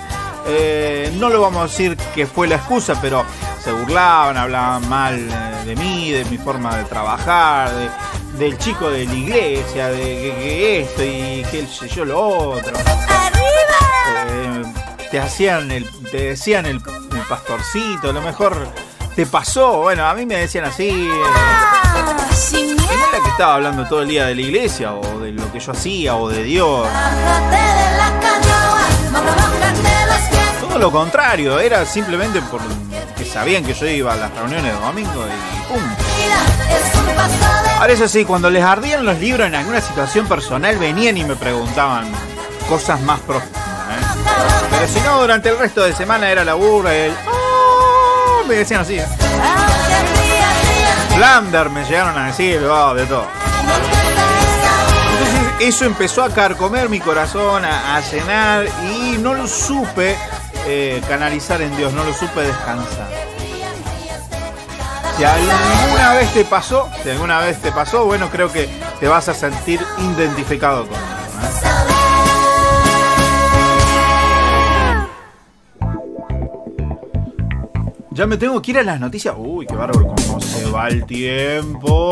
eh, 0.46 1.10
no 1.20 1.30
lo 1.30 1.40
vamos 1.42 1.62
a 1.62 1.64
decir 1.68 1.96
que 2.14 2.28
fue 2.28 2.48
la 2.50 2.56
excusa, 2.56 3.00
pero 3.02 3.24
se 3.64 3.72
burlaban, 3.72 4.36
hablaban 4.36 4.90
mal 4.90 5.16
eh, 5.18 5.66
de 5.66 5.76
mí, 5.78 6.12
de 6.12 6.26
mi 6.26 6.38
forma 6.38 6.76
de 6.76 6.84
trabajar, 6.84 7.72
de- 7.74 7.90
del 8.38 8.58
chico 8.58 8.90
de 8.90 9.06
la 9.06 9.14
iglesia, 9.14 9.88
de 9.88 9.98
que, 10.00 10.36
que 10.38 10.82
esto 10.82 11.02
y 11.04 11.46
que 11.50 11.60
el 11.60 11.68
yo 11.90 12.04
lo 12.04 12.20
otro. 12.28 12.74
Eh, 14.28 14.64
te 15.12 15.20
hacían 15.20 15.72
el, 15.72 15.88
te 16.12 16.18
decían 16.30 16.66
el, 16.66 16.78
el 16.78 17.22
pastorcito, 17.30 18.10
a 18.10 18.14
lo 18.14 18.22
mejor 18.22 18.68
te 19.16 19.26
pasó, 19.26 19.78
bueno, 19.84 20.06
a 20.06 20.14
mí 20.14 20.26
me 20.26 20.36
decían 20.36 20.66
así. 20.66 20.90
eh, 20.90 22.34
Sin 22.36 22.76
que 23.22 23.30
estaba 23.30 23.56
hablando 23.56 23.86
todo 23.88 24.02
el 24.02 24.08
día 24.08 24.26
de 24.28 24.36
la 24.36 24.42
iglesia 24.42 24.94
o 24.94 25.20
de 25.20 25.32
lo 25.32 25.52
que 25.52 25.60
yo 25.60 25.72
hacía 25.72 26.16
o 26.16 26.30
de 26.30 26.44
Dios. 26.44 26.88
Todo 30.70 30.80
lo 30.80 30.92
contrario, 30.92 31.60
era 31.60 31.86
simplemente 31.86 32.42
porque 32.50 32.66
sabían 33.32 33.64
que 33.64 33.74
yo 33.74 33.86
iba 33.88 34.14
a 34.14 34.16
las 34.16 34.32
reuniones 34.34 34.74
de 34.74 34.80
domingo 34.80 35.26
y 35.28 35.72
¡pum! 35.72 35.82
Ahora 37.80 37.94
eso 37.94 38.08
sí, 38.08 38.26
cuando 38.26 38.50
les 38.50 38.64
ardían 38.64 39.06
los 39.06 39.18
libros 39.20 39.48
en 39.48 39.56
alguna 39.56 39.82
situación 39.82 40.28
personal 40.28 40.78
venían 40.78 41.18
y 41.18 41.24
me 41.24 41.36
preguntaban 41.36 42.08
cosas 42.70 43.00
más 43.02 43.20
profundas. 43.22 43.62
¿eh? 43.62 44.22
Pero 44.72 44.88
si 44.88 45.00
no, 45.02 45.20
durante 45.22 45.50
el 45.50 45.58
resto 45.60 45.82
de 45.84 45.94
semana 45.94 46.30
era 46.30 46.44
la 46.44 46.54
burra, 46.56 46.94
el... 46.94 47.12
"Ah", 47.12 48.44
me 48.48 48.56
decían 48.56 48.82
así. 48.82 48.98
¿eh? 49.00 49.06
Flander 51.16 51.70
me 51.70 51.84
llegaron 51.86 52.18
a 52.18 52.28
decir, 52.28 52.62
oh, 52.64 52.94
de 52.94 53.06
todo. 53.06 53.28
Entonces 55.12 55.54
eso 55.60 55.86
empezó 55.86 56.24
a 56.24 56.30
carcomer 56.30 56.90
mi 56.90 57.00
corazón, 57.00 57.64
a, 57.66 57.96
a 57.96 58.02
llenar 58.02 58.66
y 58.92 59.18
no 59.18 59.34
lo 59.34 59.48
supe 59.48 60.18
eh, 60.66 61.02
canalizar 61.08 61.62
en 61.62 61.76
Dios, 61.76 61.94
no 61.94 62.04
lo 62.04 62.14
supe 62.14 62.42
descansar. 62.42 63.10
Si 65.18 65.24
alguna 65.24 66.14
vez 66.14 66.34
te 66.34 66.44
pasó, 66.46 66.90
si 67.04 67.10
alguna 67.12 67.40
vez 67.40 67.62
te 67.62 67.72
pasó, 67.72 68.06
bueno, 68.06 68.30
creo 68.32 68.52
que 68.52 68.68
te 69.00 69.08
vas 69.08 69.30
a 69.30 69.34
sentir 69.34 69.80
identificado 70.00 70.88
conmigo. 70.88 71.04
¿eh? 71.04 71.13
Ya 78.14 78.28
me 78.28 78.38
tengo 78.38 78.62
que 78.62 78.70
ir 78.70 78.78
a 78.78 78.84
las 78.84 79.00
noticias. 79.00 79.34
Uy, 79.36 79.66
qué 79.66 79.76
bárbaro, 79.76 80.14
cómo 80.16 80.40
se 80.40 80.70
va 80.70 80.88
el 80.88 81.04
tiempo. 81.04 82.12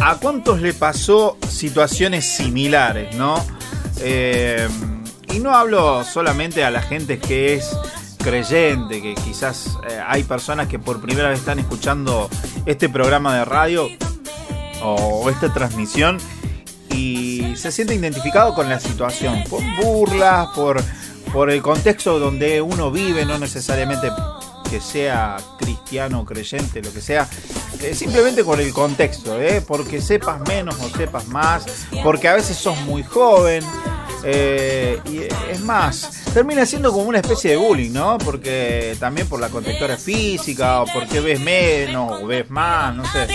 ¿A 0.00 0.16
cuántos 0.22 0.60
le 0.60 0.72
pasó 0.72 1.36
situaciones 1.48 2.24
similares, 2.26 3.16
no? 3.16 3.44
Eh, 4.00 4.68
y 5.34 5.40
no 5.40 5.52
hablo 5.52 6.04
solamente 6.04 6.62
a 6.62 6.70
la 6.70 6.80
gente 6.80 7.18
que 7.18 7.54
es 7.54 7.76
creyente, 8.20 9.02
que 9.02 9.14
quizás 9.14 9.78
eh, 9.88 10.00
hay 10.06 10.22
personas 10.24 10.68
que 10.68 10.78
por 10.78 11.00
primera 11.00 11.28
vez 11.28 11.40
están 11.40 11.58
escuchando 11.58 12.28
este 12.66 12.88
programa 12.88 13.36
de 13.36 13.44
radio 13.44 13.88
o 14.82 15.28
esta 15.28 15.52
transmisión 15.52 16.18
y 16.94 17.54
se 17.56 17.72
siente 17.72 17.94
identificado 17.94 18.54
con 18.54 18.68
la 18.68 18.80
situación, 18.80 19.42
por 19.48 19.62
burlas, 19.82 20.48
por, 20.54 20.82
por 21.32 21.50
el 21.50 21.62
contexto 21.62 22.18
donde 22.18 22.60
uno 22.60 22.90
vive, 22.90 23.24
no 23.24 23.38
necesariamente 23.38 24.08
que 24.70 24.80
sea 24.80 25.36
cristiano, 25.58 26.24
creyente, 26.24 26.80
lo 26.80 26.92
que 26.92 27.00
sea, 27.00 27.28
eh, 27.82 27.94
simplemente 27.94 28.44
por 28.44 28.60
el 28.60 28.72
contexto, 28.72 29.40
¿eh? 29.40 29.62
porque 29.66 30.00
sepas 30.00 30.40
menos 30.46 30.76
o 30.80 30.88
sepas 30.96 31.26
más, 31.26 31.66
porque 32.04 32.28
a 32.28 32.34
veces 32.34 32.56
sos 32.56 32.80
muy 32.82 33.02
joven. 33.02 33.64
Eh, 34.24 35.00
y 35.06 35.20
es 35.50 35.60
más, 35.60 36.22
termina 36.32 36.66
siendo 36.66 36.92
como 36.92 37.08
una 37.08 37.18
especie 37.18 37.52
de 37.52 37.56
bullying, 37.56 37.92
¿no? 37.92 38.18
Porque 38.18 38.96
también 38.98 39.28
por 39.28 39.40
la 39.40 39.48
contextura 39.48 39.96
física, 39.96 40.82
o 40.82 40.86
porque 40.86 41.20
ves 41.20 41.40
menos, 41.40 42.22
o 42.22 42.26
ves 42.26 42.48
más, 42.50 42.94
no 42.94 43.04
sé. 43.10 43.26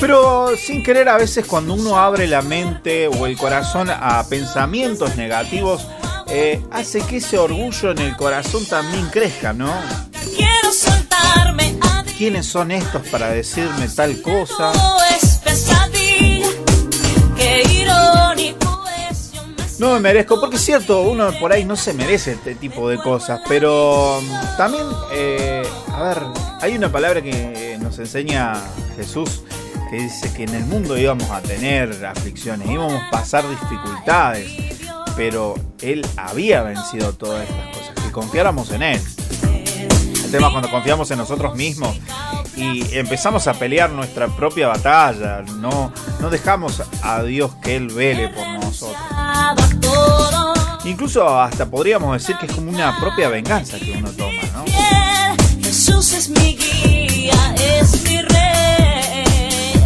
Pero 0.00 0.54
sin 0.58 0.82
querer 0.82 1.08
a 1.08 1.16
veces 1.16 1.46
cuando 1.46 1.72
uno 1.72 1.96
abre 1.96 2.26
la 2.26 2.42
mente 2.42 3.08
o 3.08 3.24
el 3.24 3.38
corazón 3.38 3.88
a 3.90 4.22
pensamientos 4.28 5.16
negativos, 5.16 5.86
eh, 6.28 6.62
hace 6.70 7.00
que 7.00 7.16
ese 7.16 7.38
orgullo 7.38 7.92
en 7.92 7.98
el 7.98 8.16
corazón 8.16 8.66
también 8.66 9.06
crezca, 9.06 9.54
¿no? 9.54 9.72
Quiero 10.36 10.72
¿Quiénes 12.24 12.46
son 12.46 12.70
estos 12.70 13.06
para 13.08 13.28
decirme 13.28 13.86
tal 13.94 14.22
cosa? 14.22 14.72
No 19.78 19.92
me 19.92 20.00
merezco, 20.00 20.40
porque 20.40 20.56
es 20.56 20.64
cierto, 20.64 21.02
uno 21.02 21.38
por 21.38 21.52
ahí 21.52 21.66
no 21.66 21.76
se 21.76 21.92
merece 21.92 22.32
este 22.32 22.54
tipo 22.54 22.88
de 22.88 22.96
cosas, 22.96 23.42
pero 23.46 24.22
mm, 24.22 24.56
también, 24.56 24.86
eh, 25.12 25.68
a 25.92 26.02
ver, 26.02 26.22
hay 26.62 26.74
una 26.74 26.90
palabra 26.90 27.20
que 27.20 27.76
nos 27.82 27.98
enseña 27.98 28.54
Jesús 28.96 29.42
que 29.90 29.96
dice 29.96 30.32
que 30.32 30.44
en 30.44 30.54
el 30.54 30.64
mundo 30.64 30.96
íbamos 30.96 31.28
a 31.30 31.42
tener 31.42 32.06
aflicciones, 32.06 32.70
íbamos 32.70 32.94
a 32.94 33.10
pasar 33.10 33.44
dificultades, 33.46 34.50
pero 35.14 35.56
Él 35.82 36.06
había 36.16 36.62
vencido 36.62 37.12
todas 37.12 37.46
estas 37.46 37.76
cosas, 37.76 38.02
que 38.02 38.10
confiáramos 38.12 38.70
en 38.70 38.82
Él. 38.82 39.00
Tema 40.34 40.50
cuando 40.50 40.68
confiamos 40.68 41.08
en 41.12 41.18
nosotros 41.18 41.54
mismos 41.54 41.96
y 42.56 42.96
empezamos 42.96 43.46
a 43.46 43.54
pelear 43.54 43.90
nuestra 43.90 44.26
propia 44.26 44.66
batalla, 44.66 45.42
no, 45.42 45.92
no 46.18 46.28
dejamos 46.28 46.82
a 47.02 47.22
Dios 47.22 47.52
que 47.62 47.76
Él 47.76 47.86
vele 47.86 48.30
por 48.30 48.44
nosotros. 48.48 49.00
Incluso 50.86 51.40
hasta 51.40 51.66
podríamos 51.66 52.20
decir 52.20 52.36
que 52.36 52.46
es 52.46 52.52
como 52.52 52.68
una 52.68 52.98
propia 52.98 53.28
venganza 53.28 53.78
que 53.78 53.92
uno 53.92 54.10
toma, 54.10 54.42
¿no? 54.52 54.64
Jesús 55.62 56.12
es 56.14 56.28
mi 56.28 56.56
guía, 56.56 57.54
es 57.54 58.02
mi 58.02 58.20
rey. 58.22 59.84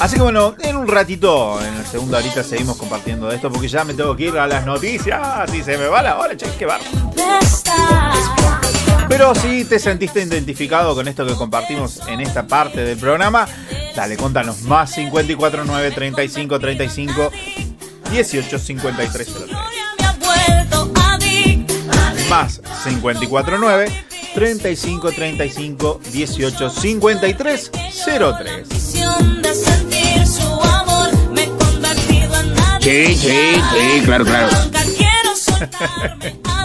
Así 0.00 0.16
que 0.16 0.22
bueno, 0.22 0.56
en 0.58 0.76
un 0.76 0.88
ratito, 0.88 1.62
en 1.64 1.74
el 1.74 1.86
segundo 1.86 2.16
ahorita 2.16 2.42
seguimos 2.42 2.76
compartiendo 2.78 3.30
esto 3.30 3.48
porque 3.48 3.68
ya 3.68 3.84
me 3.84 3.94
tengo 3.94 4.16
que 4.16 4.24
ir 4.24 4.38
a 4.38 4.48
las 4.48 4.66
noticias 4.66 5.54
y 5.54 5.62
se 5.62 5.78
me 5.78 5.86
va 5.86 6.02
la 6.02 6.18
hora, 6.18 6.36
che, 6.36 6.46
qué 6.58 6.66
bar. 6.66 6.80
Pero 9.08 9.34
si 9.34 9.64
te 9.64 9.78
sentiste 9.78 10.22
identificado 10.22 10.94
con 10.94 11.08
esto 11.08 11.26
que 11.26 11.34
compartimos 11.34 12.00
en 12.08 12.20
esta 12.20 12.46
parte 12.46 12.84
del 12.84 12.98
programa, 12.98 13.48
dale, 13.96 14.16
contanos 14.16 14.62
más 14.62 14.92
54 14.92 15.64
9 15.64 15.90
35 15.92 16.58
35 16.58 17.30
18 18.10 18.58
53 18.58 19.26
03. 19.26 19.48
me 19.98 20.06
ha 20.06 20.12
vuelto 20.12 20.92
adicta. 21.02 22.14
Más 22.28 22.60
54 22.84 23.58
9 23.58 24.04
35 24.34 25.12
35 25.12 26.00
18 26.12 26.70
53 26.70 27.70
03. 28.04 28.22
Adicción 28.22 29.42
de 29.42 29.54
sentir 29.54 30.26
su 30.26 30.62
amor. 30.62 31.08
Me 31.32 31.44
he 31.44 31.48
convertido 31.48 32.40
en 32.40 32.54
Sí, 32.82 33.16
sí, 33.16 33.62
sí, 33.72 34.02
claro, 34.04 34.24
claro. 34.26 34.48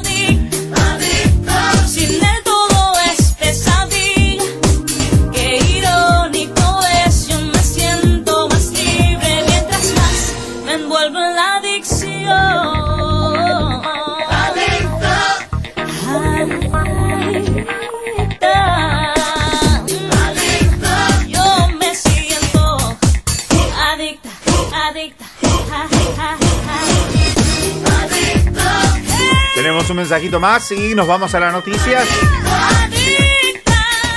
Tenemos 29.64 29.90
un 29.90 29.96
mensajito 29.96 30.42
más 30.42 30.70
y 30.74 30.94
nos 30.94 31.08
vamos 31.08 31.34
a 31.34 31.40
las 31.40 31.54
noticias. 31.54 32.06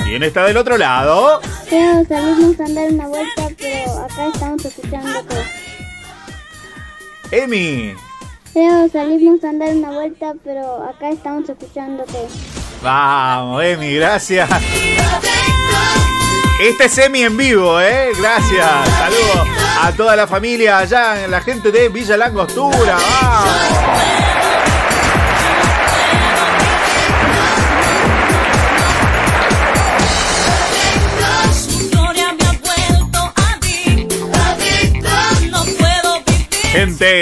¿Quién 0.02 0.24
está 0.24 0.44
del 0.44 0.56
otro 0.56 0.76
lado? 0.76 1.40
Creo 1.68 2.04
salimos 2.04 2.58
a 2.58 2.64
dar 2.64 2.90
una 2.90 3.06
vuelta, 3.06 3.48
pero 3.56 4.04
acá 4.04 4.26
estamos 4.26 4.64
escuchándote. 4.64 5.36
Emi. 7.30 7.94
Creo 8.52 8.88
salimos 8.90 9.44
a 9.44 9.52
dar 9.52 9.68
una 9.68 9.90
vuelta, 9.92 10.34
pero 10.42 10.82
acá 10.82 11.10
estamos 11.10 11.48
escuchándote. 11.48 12.26
Vamos, 12.82 13.62
Emi, 13.62 13.94
gracias. 13.94 14.50
Este 16.60 16.86
es 16.86 16.98
Emi 16.98 17.22
en 17.22 17.36
vivo, 17.36 17.80
¿eh? 17.80 18.08
Gracias. 18.18 18.88
Saludos 18.98 19.48
a 19.80 19.92
toda 19.92 20.16
la 20.16 20.26
familia 20.26 20.78
allá, 20.78 21.28
la 21.28 21.40
gente 21.40 21.70
de 21.70 21.88
Villa 21.88 22.16
Langostura. 22.16 22.96
Vamos. 23.22 23.95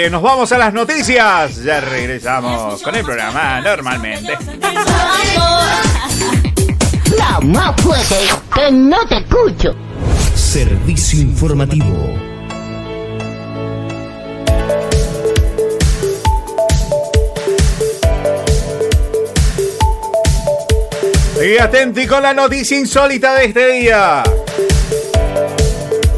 Nos 0.09 0.21
vamos 0.21 0.51
a 0.51 0.57
las 0.57 0.73
noticias. 0.73 1.63
Ya 1.63 1.81
regresamos 1.81 2.81
con 2.81 2.95
el 2.95 3.03
programa 3.03 3.59
normalmente. 3.61 4.37
No, 7.17 7.41
más 7.41 7.81
fuerte, 7.81 8.15
que 8.53 8.71
no 8.71 9.05
te 9.07 9.17
escucho. 9.17 9.75
Servicio 10.33 11.21
informativo. 11.21 12.09
Y 21.43 21.57
atenti 21.57 22.07
con 22.07 22.23
la 22.23 22.33
noticia 22.33 22.79
insólita 22.79 23.35
de 23.35 23.45
este 23.45 23.67
día. 23.73 24.23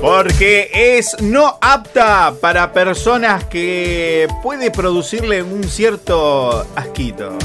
Porque 0.07 0.69
es 0.73 1.21
no 1.21 1.57
apta 1.59 2.33
para 2.39 2.71
personas 2.71 3.43
que 3.43 4.25
puede 4.41 4.71
producirle 4.71 5.43
un 5.43 5.65
cierto 5.65 6.65
asquito. 6.77 7.37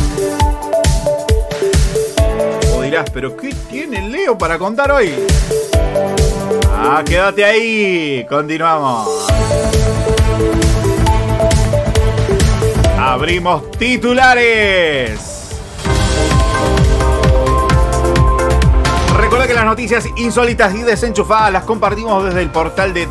O 2.73 2.83
dirás, 2.83 3.11
pero 3.13 3.37
¿qué 3.37 3.53
tiene 3.69 4.09
Leo 4.09 4.39
para 4.39 4.61
contar 4.61 4.93
hoy? 4.93 5.13
Ah, 6.71 7.03
quédate 7.05 7.45
ahí. 7.45 8.25
Continuamos. 8.29 9.09
Abrimos 12.97 13.73
titulares. 13.73 15.41
Recuerda 19.33 19.49
que 19.49 19.55
las 19.55 19.64
noticias 19.64 20.07
insólitas 20.16 20.74
y 20.74 20.83
desenchufadas 20.83 21.51
las 21.51 21.64
compartimos 21.64 22.22
desde 22.22 22.43
el 22.43 22.51
portal 22.51 22.93
de 22.93 23.07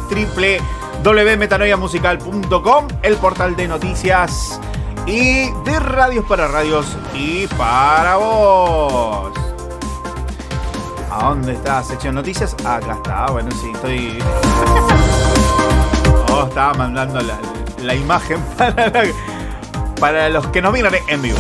www.metanoiamusical.com, 1.03 2.87
el 3.01 3.15
portal 3.15 3.55
de 3.55 3.67
noticias 3.67 4.61
y 5.07 5.49
de 5.49 5.79
radios 5.79 6.23
para 6.25 6.47
radios 6.47 6.95
y 7.15 7.47
para 7.47 8.17
vos. 8.17 9.31
¿A 11.09 11.29
dónde 11.29 11.53
está 11.53 11.77
la 11.77 11.83
sección 11.83 12.13
noticias? 12.13 12.55
Acá 12.65 12.93
está, 12.97 13.31
bueno, 13.31 13.49
sí, 13.59 13.71
estoy... 13.73 14.19
Oh, 16.31 16.45
estaba 16.47 16.75
mandando 16.75 17.19
la, 17.79 17.95
imagen 17.95 18.37
para 19.99 20.29
los 20.29 20.45
que 20.47 20.61
nos 20.61 20.71
miran 20.71 20.93
en 21.07 21.19
vivo. 21.19 21.39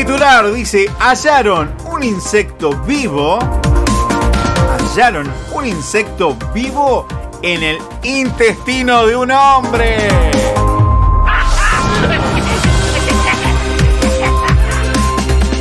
Titular 0.00 0.50
dice, 0.54 0.90
hallaron 0.98 1.74
un 1.84 2.02
insecto 2.02 2.70
vivo. 2.86 3.38
Hallaron 4.78 5.30
un 5.52 5.66
insecto 5.66 6.38
vivo 6.54 7.06
en 7.42 7.62
el 7.62 7.78
intestino 8.02 9.04
de 9.06 9.14
un 9.14 9.30
hombre. 9.30 10.08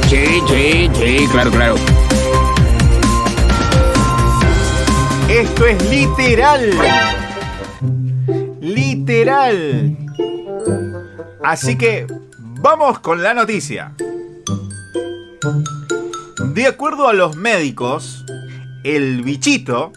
Sí, 0.07 0.41
sí, 0.47 0.89
sí. 0.95 1.27
Claro, 1.29 1.51
claro. 1.51 1.75
Esto 5.27 5.65
es 5.65 5.89
literal. 5.89 6.71
Literal. 8.61 9.97
Así 11.43 11.77
que 11.77 12.07
vamos 12.61 12.99
con 12.99 13.21
la 13.21 13.33
noticia. 13.33 13.91
De 16.53 16.67
acuerdo 16.67 17.07
a 17.07 17.13
los 17.13 17.35
médicos, 17.35 18.25
el 18.83 19.23
bichito 19.23 19.93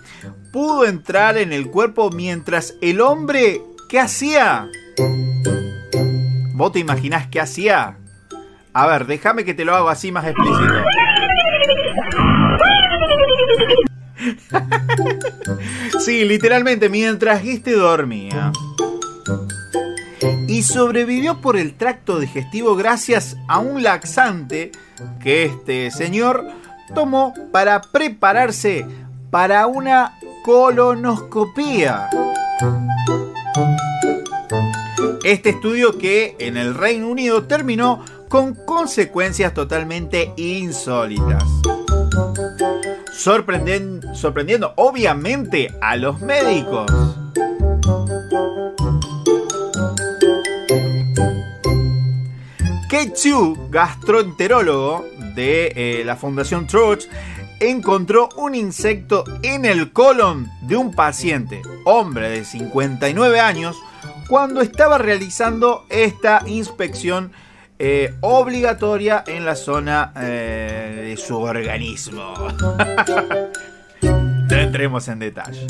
pudo 0.53 0.84
entrar 0.84 1.38
en 1.38 1.53
el 1.53 1.68
cuerpo 1.68 2.11
mientras 2.11 2.74
el 2.80 3.01
hombre, 3.01 3.62
¿qué 3.88 3.99
hacía? 3.99 4.68
¿Vos 6.55 6.72
te 6.72 6.78
imaginás 6.78 7.26
qué 7.28 7.40
hacía? 7.40 7.99
A 8.72 8.86
ver, 8.86 9.07
déjame 9.07 9.45
que 9.45 9.55
te 9.55 9.64
lo 9.64 9.74
hago 9.74 9.88
así 9.88 10.12
más 10.12 10.26
explícito. 10.26 10.82
Sí, 16.05 16.24
literalmente, 16.24 16.88
mientras 16.88 17.45
este 17.45 17.72
dormía. 17.72 18.53
Y 20.47 20.62
sobrevivió 20.62 21.41
por 21.41 21.57
el 21.57 21.75
tracto 21.75 22.18
digestivo 22.20 22.77
gracias 22.77 23.37
a 23.49 23.59
un 23.59 23.83
laxante 23.83 24.73
que 25.20 25.45
este 25.45 25.91
señor 25.91 26.47
tomó 26.95 27.35
para 27.51 27.81
prepararse 27.81 28.87
para 29.31 29.66
una 29.66 30.18
colonoscopía. 30.45 32.11
Este 35.25 35.51
estudio 35.51 35.99
que 35.99 36.37
en 36.39 36.57
el 36.57 36.75
Reino 36.75 37.09
Unido 37.09 37.45
terminó 37.45 38.05
con 38.29 38.55
consecuencias 38.55 39.55
totalmente 39.55 40.33
insólitas. 40.37 41.45
Sorprendiendo 43.14 44.73
obviamente 44.77 45.73
a 45.81 45.97
los 45.97 46.20
médicos. 46.20 46.91
Chu, 53.11 53.69
gastroenterólogo 53.71 55.05
de 55.35 55.73
eh, 55.75 56.03
la 56.05 56.17
Fundación 56.17 56.67
Troch, 56.67 57.05
encontró 57.59 58.29
un 58.37 58.55
insecto 58.55 59.25
en 59.43 59.65
el 59.65 59.93
colon 59.93 60.49
de 60.63 60.77
un 60.77 60.95
paciente, 60.95 61.63
hombre 61.85 62.31
de 62.31 62.45
59 62.45 63.41
años, 63.41 63.77
cuando 64.29 64.61
estaba 64.61 64.99
realizando 64.99 65.85
esta 65.89 66.43
inspección 66.47 67.33
eh, 67.79 68.15
obligatoria 68.21 69.25
en 69.27 69.45
la 69.45 69.57
zona 69.57 70.13
eh, 70.17 71.09
de 71.09 71.17
su 71.17 71.39
organismo. 71.39 72.35
entremos 74.63 75.09
en 75.09 75.19
detalle. 75.19 75.67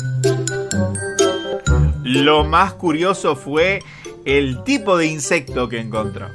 Lo 2.03 2.43
más 2.43 2.73
curioso 2.73 3.35
fue 3.35 3.79
el 4.25 4.63
tipo 4.63 4.97
de 4.97 5.07
insecto 5.07 5.67
que 5.67 5.79
encontró. 5.79 6.29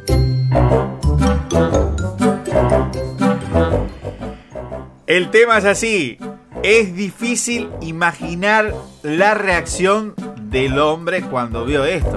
El 5.09 5.31
tema 5.31 5.57
es 5.57 5.65
así. 5.65 6.19
Es 6.63 6.95
difícil 6.95 7.71
imaginar 7.81 8.75
la 9.03 9.33
reacción 9.33 10.15
del 10.43 10.79
hombre 10.79 11.23
cuando 11.23 11.65
vio 11.65 11.87
esto. 11.87 12.15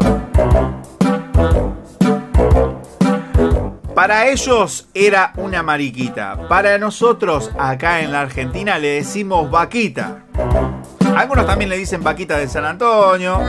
Para 3.95 4.27
ellos 4.27 4.89
era 4.93 5.31
una 5.37 5.63
mariquita. 5.63 6.49
Para 6.49 6.77
nosotros 6.77 7.49
acá 7.57 8.01
en 8.01 8.11
la 8.11 8.19
Argentina 8.19 8.77
le 8.77 8.89
decimos 8.89 9.49
vaquita. 9.49 10.25
Algunos 11.15 11.45
también 11.45 11.69
le 11.69 11.77
dicen 11.77 12.03
vaquita 12.03 12.37
de 12.37 12.49
San 12.49 12.65
Antonio. 12.65 13.39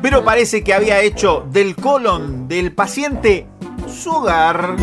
Pero 0.00 0.24
parece 0.24 0.64
que 0.64 0.72
había 0.72 1.02
hecho 1.02 1.46
del 1.50 1.76
colon 1.76 2.48
del 2.48 2.72
paciente 2.72 3.46
su 3.86 4.10
hogar. 4.10 4.74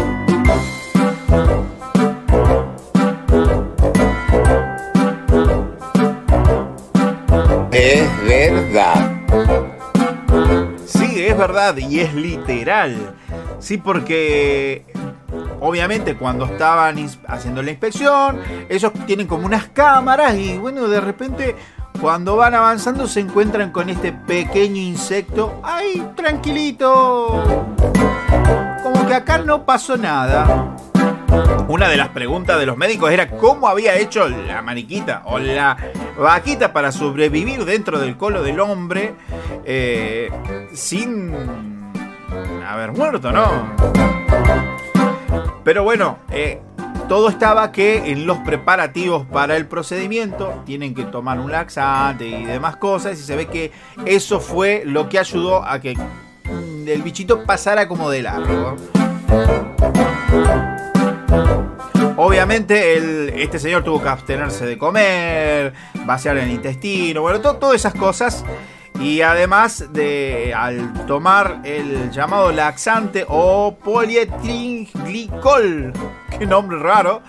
Sí, 10.86 11.26
es 11.26 11.38
verdad 11.38 11.78
y 11.78 12.00
es 12.00 12.14
literal. 12.14 13.16
Sí, 13.60 13.78
porque 13.78 14.86
obviamente 15.62 16.16
cuando 16.16 16.46
estaban 16.46 16.98
haciendo 17.28 17.62
la 17.62 17.72
inspección, 17.72 18.40
ellos 18.70 18.92
tienen 19.06 19.28
como 19.28 19.46
unas 19.46 19.68
cámaras 19.70 20.36
y 20.36 20.58
bueno, 20.58 20.88
de 20.88 21.00
repente 21.00 21.56
cuando 22.02 22.36
van 22.36 22.54
avanzando 22.54 23.08
se 23.08 23.22
encuentran 23.22 23.72
con 23.72 23.90
este 23.90 24.12
pequeño 24.12 24.82
insecto. 24.82 25.60
¡Ay, 25.64 26.06
tranquilito! 26.16 27.66
Como 28.84 29.08
que 29.08 29.14
acá 29.14 29.38
no 29.38 29.66
pasó 29.66 29.96
nada. 29.96 30.76
Una 31.68 31.90
de 31.90 31.98
las 31.98 32.10
preguntas 32.10 32.60
de 32.60 32.66
los 32.66 32.78
médicos 32.78 33.12
era 33.12 33.30
cómo 33.30 33.68
había 33.68 33.96
hecho 33.96 34.28
la 34.30 34.62
mariquita 34.62 35.24
o 35.26 35.40
la 35.40 35.78
vaquita 36.18 36.72
para 36.74 36.92
sobrevivir 36.92 37.66
dentro 37.66 38.00
del 38.00 38.18
colo 38.18 38.44
del 38.44 38.60
hombre 38.60 39.16
eh, 39.66 40.30
sin 40.74 41.34
haber 42.68 42.92
muerto, 42.92 43.32
¿no? 43.32 43.74
Pero 45.64 45.84
bueno, 45.84 46.20
eh, 46.32 46.62
todo 47.08 47.30
estaba 47.30 47.72
que 47.72 48.12
en 48.12 48.26
los 48.28 48.38
preparativos 48.40 49.26
para 49.26 49.58
el 49.58 49.68
procedimiento 49.68 50.64
tienen 50.66 50.94
que 50.94 51.06
tomar 51.06 51.40
un 51.40 51.52
laxante 51.52 52.28
y 52.28 52.46
demás 52.46 52.78
cosas 52.78 53.20
y 53.20 53.24
se 53.24 53.36
ve 53.36 53.48
que 53.48 53.72
eso 54.06 54.40
fue 54.40 54.84
lo 54.86 55.10
que 55.10 55.20
ayudó 55.20 55.64
a 55.64 55.80
que 55.80 55.98
el 56.86 57.02
bichito 57.02 57.44
pasara 57.44 57.88
como 57.88 58.10
de 58.10 58.22
largo. 58.22 58.76
Obviamente 62.18 62.96
el- 62.98 63.30
este 63.36 63.60
señor 63.60 63.84
tuvo 63.84 64.02
que 64.02 64.08
abstenerse 64.10 64.66
de 64.66 64.78
comer, 64.78 65.74
vaciar 66.06 66.38
el 66.38 66.50
intestino, 66.50 67.22
bueno, 67.22 67.42
to- 67.42 67.58
todas 67.58 67.76
esas 67.76 67.94
cosas. 67.94 68.46
Y 69.02 69.20
además 69.22 69.88
de 69.92 70.54
al 70.56 71.06
tomar 71.06 71.60
el 71.66 72.10
llamado 72.12 72.54
laxante 72.54 73.26
o 73.28 73.76
polietilenglicol, 73.84 75.92
qué 76.40 76.46
nombre 76.46 76.80
raro, 76.80 77.22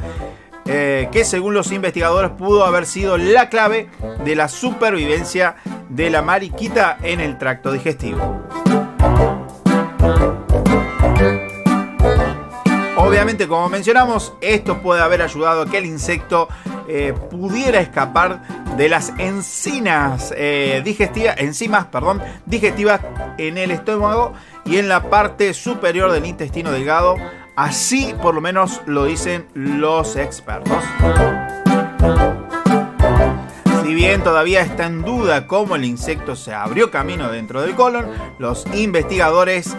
eh, 0.67 1.09
que 1.11 1.25
según 1.25 1.55
los 1.55 1.73
investigadores 1.73 2.31
pudo 2.33 2.65
haber 2.65 2.87
sido 2.87 3.17
la 3.19 3.49
clave 3.49 3.89
de 4.25 4.37
la 4.37 4.47
supervivencia 4.49 5.57
de 5.89 6.11
la 6.11 6.23
mariquita 6.23 6.99
en 7.03 7.19
el 7.21 7.37
tracto 7.39 7.73
digestivo. 7.73 8.45
Obviamente, 13.07 13.47
como 13.47 13.69
mencionamos, 13.69 14.33
esto 14.41 14.83
puede 14.83 15.01
haber 15.01 15.23
ayudado 15.23 15.63
a 15.63 15.67
que 15.67 15.79
el 15.79 15.87
insecto 15.87 16.49
eh, 16.89 17.15
pudiera 17.31 17.79
escapar 17.79 18.43
de 18.77 18.89
las 18.89 19.13
encinas 19.19 20.35
eh, 20.37 20.83
digestivas, 20.85 21.37
enzimas, 21.39 21.87
perdón, 21.87 22.21
digestivas 22.47 23.01
en 23.39 23.59
el 23.59 23.71
estómago 23.71 24.33
y 24.65 24.79
en 24.79 24.89
la 24.89 25.09
parte 25.09 25.55
superior 25.55 26.11
del 26.11 26.27
intestino 26.27 26.73
delgado. 26.73 27.15
Así, 27.55 28.13
por 28.21 28.35
lo 28.35 28.41
menos, 28.41 28.81
lo 28.87 29.05
dicen 29.05 29.47
los 29.55 30.17
expertos. 30.17 30.83
Si 33.87 33.95
bien 33.95 34.25
todavía 34.25 34.63
está 34.63 34.87
en 34.87 35.03
duda 35.03 35.47
cómo 35.47 35.77
el 35.77 35.85
insecto 35.85 36.35
se 36.35 36.53
abrió 36.53 36.91
camino 36.91 37.31
dentro 37.31 37.63
del 37.63 37.77
colon, 37.77 38.11
los 38.41 38.67
investigadores 38.75 39.77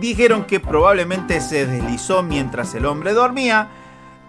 dijeron 0.00 0.44
que 0.44 0.60
probablemente 0.60 1.40
se 1.40 1.66
deslizó 1.66 2.22
mientras 2.22 2.72
el 2.76 2.86
hombre 2.86 3.12
dormía 3.12 3.68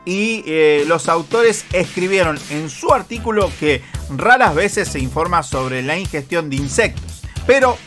y 0.06 0.44
eh, 0.48 0.86
los 0.88 1.08
autores 1.08 1.66
escribieron 1.72 2.40
en 2.50 2.68
su 2.68 2.92
artículo 2.92 3.52
que 3.60 3.84
raras 4.10 4.56
veces 4.56 4.88
se 4.88 4.98
informa 4.98 5.44
sobre 5.44 5.84
la 5.84 6.00
ingestión 6.00 6.50
de 6.50 6.56
insectos, 6.56 7.22
pero 7.46 7.78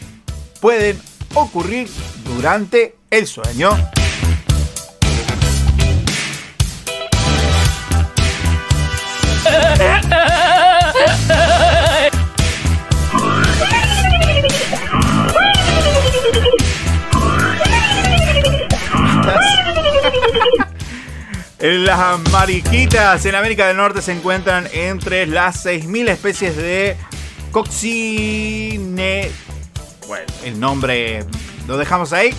pueden 0.60 1.00
ocurrir 1.34 1.88
durante 2.24 2.94
el 3.10 3.26
sueño. 3.26 3.70
Las 21.66 22.20
mariquitas 22.30 23.24
en 23.24 23.34
América 23.34 23.66
del 23.66 23.78
Norte 23.78 24.02
se 24.02 24.12
encuentran 24.12 24.68
entre 24.74 25.26
las 25.26 25.64
6.000 25.64 26.10
especies 26.10 26.56
de 26.58 26.94
coccine... 27.52 29.30
Bueno, 30.06 30.26
el 30.44 30.60
nombre 30.60 31.24
lo 31.66 31.78
dejamos 31.78 32.12
ahí. 32.12 32.34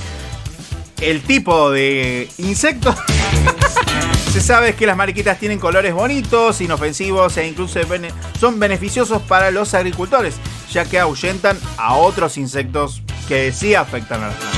El 1.01 1.23
tipo 1.23 1.71
de 1.71 2.29
insecto 2.37 2.95
se 4.31 4.41
sabe 4.41 4.75
que 4.75 4.85
las 4.85 4.95
mariquitas 4.95 5.39
tienen 5.39 5.57
colores 5.57 5.95
bonitos, 5.95 6.61
inofensivos 6.61 7.35
e 7.37 7.47
incluso 7.47 7.79
son 8.39 8.59
beneficiosos 8.59 9.23
para 9.23 9.49
los 9.49 9.73
agricultores, 9.73 10.35
ya 10.71 10.85
que 10.85 10.99
ahuyentan 10.99 11.57
a 11.77 11.95
otros 11.95 12.37
insectos 12.37 13.01
que 13.27 13.51
sí 13.51 13.73
afectan 13.73 14.21
a 14.21 14.27
las. 14.27 14.54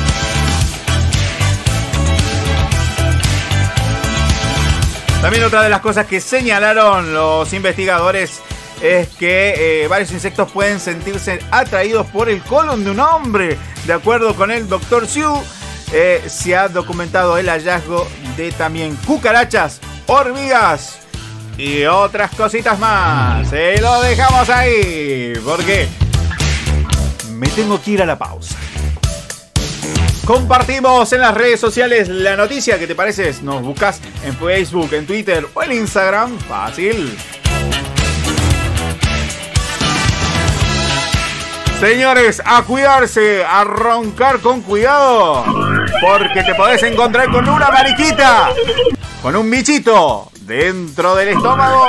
También 5.21 5.43
otra 5.43 5.63
de 5.63 5.69
las 5.69 5.81
cosas 5.81 6.05
que 6.05 6.21
señalaron 6.21 7.13
los 7.13 7.51
investigadores 7.51 8.39
es 8.81 9.07
que 9.09 9.83
eh, 9.83 9.87
varios 9.87 10.11
insectos 10.11 10.51
pueden 10.51 10.79
sentirse 10.79 11.39
atraídos 11.49 12.05
por 12.07 12.29
el 12.29 12.41
colon 12.43 12.83
de 12.83 12.91
un 12.91 12.99
hombre. 12.99 13.57
De 13.85 13.93
acuerdo 13.93 14.35
con 14.35 14.51
el 14.51 14.67
Dr. 14.67 15.07
Siu, 15.07 15.41
eh, 15.91 16.23
se 16.27 16.55
ha 16.55 16.67
documentado 16.67 17.37
el 17.37 17.49
hallazgo 17.49 18.07
de 18.35 18.51
también 18.51 18.95
cucarachas, 19.07 19.79
hormigas 20.05 20.99
y 21.57 21.85
otras 21.85 22.35
cositas 22.35 22.77
más. 22.77 23.49
Se 23.49 23.81
lo 23.81 24.01
dejamos 24.01 24.47
ahí 24.49 25.33
porque 25.43 25.87
me 27.31 27.47
tengo 27.49 27.81
que 27.81 27.91
ir 27.91 28.01
a 28.03 28.05
la 28.05 28.17
pausa. 28.17 28.55
Compartimos 30.27 31.13
en 31.13 31.21
las 31.21 31.33
redes 31.33 31.57
sociales 31.57 32.09
la 32.09 32.35
noticia. 32.35 32.77
¿Qué 32.77 32.85
te 32.85 32.95
parece? 32.95 33.33
Nos 33.43 33.61
buscas 33.61 34.01
en 34.25 34.35
Facebook, 34.35 34.91
en 34.91 35.07
Twitter 35.07 35.47
o 35.53 35.63
en 35.63 35.71
Instagram. 35.71 36.37
Fácil. 36.39 37.17
Señores, 41.79 42.41
a 42.43 42.61
cuidarse, 42.63 43.45
a 43.45 43.63
roncar 43.63 44.39
con 44.39 44.59
cuidado. 44.63 45.45
Porque 46.01 46.43
te 46.43 46.53
podés 46.55 46.83
encontrar 46.83 47.31
con 47.31 47.47
una 47.47 47.71
mariquita. 47.71 48.49
Con 49.21 49.33
un 49.37 49.49
bichito 49.49 50.29
dentro 50.41 51.15
del 51.15 51.29
estómago. 51.29 51.85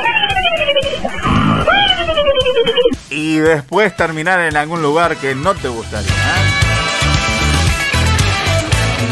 Y 3.11 3.39
después 3.39 3.97
terminar 3.97 4.39
en 4.39 4.57
algún 4.57 4.81
lugar 4.81 5.17
que 5.17 5.35
no 5.35 5.57
te 5.57 5.67
gustaría. 5.67 6.09
¿eh? 6.09 6.58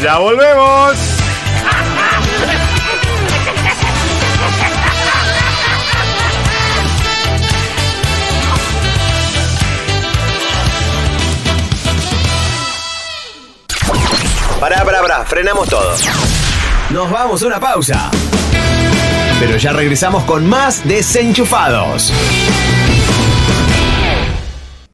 Ya 0.01 0.19
volvemos. 0.19 0.97
Pará, 14.59 14.83
pará, 14.83 15.01
pará, 15.01 15.25
frenamos 15.25 15.67
todo. 15.69 15.95
Nos 16.89 17.11
vamos 17.11 17.41
a 17.41 17.47
una 17.47 17.59
pausa. 17.59 18.11
Pero 19.39 19.57
ya 19.57 19.71
regresamos 19.71 20.23
con 20.25 20.47
más 20.47 20.87
desenchufados. 20.87 22.11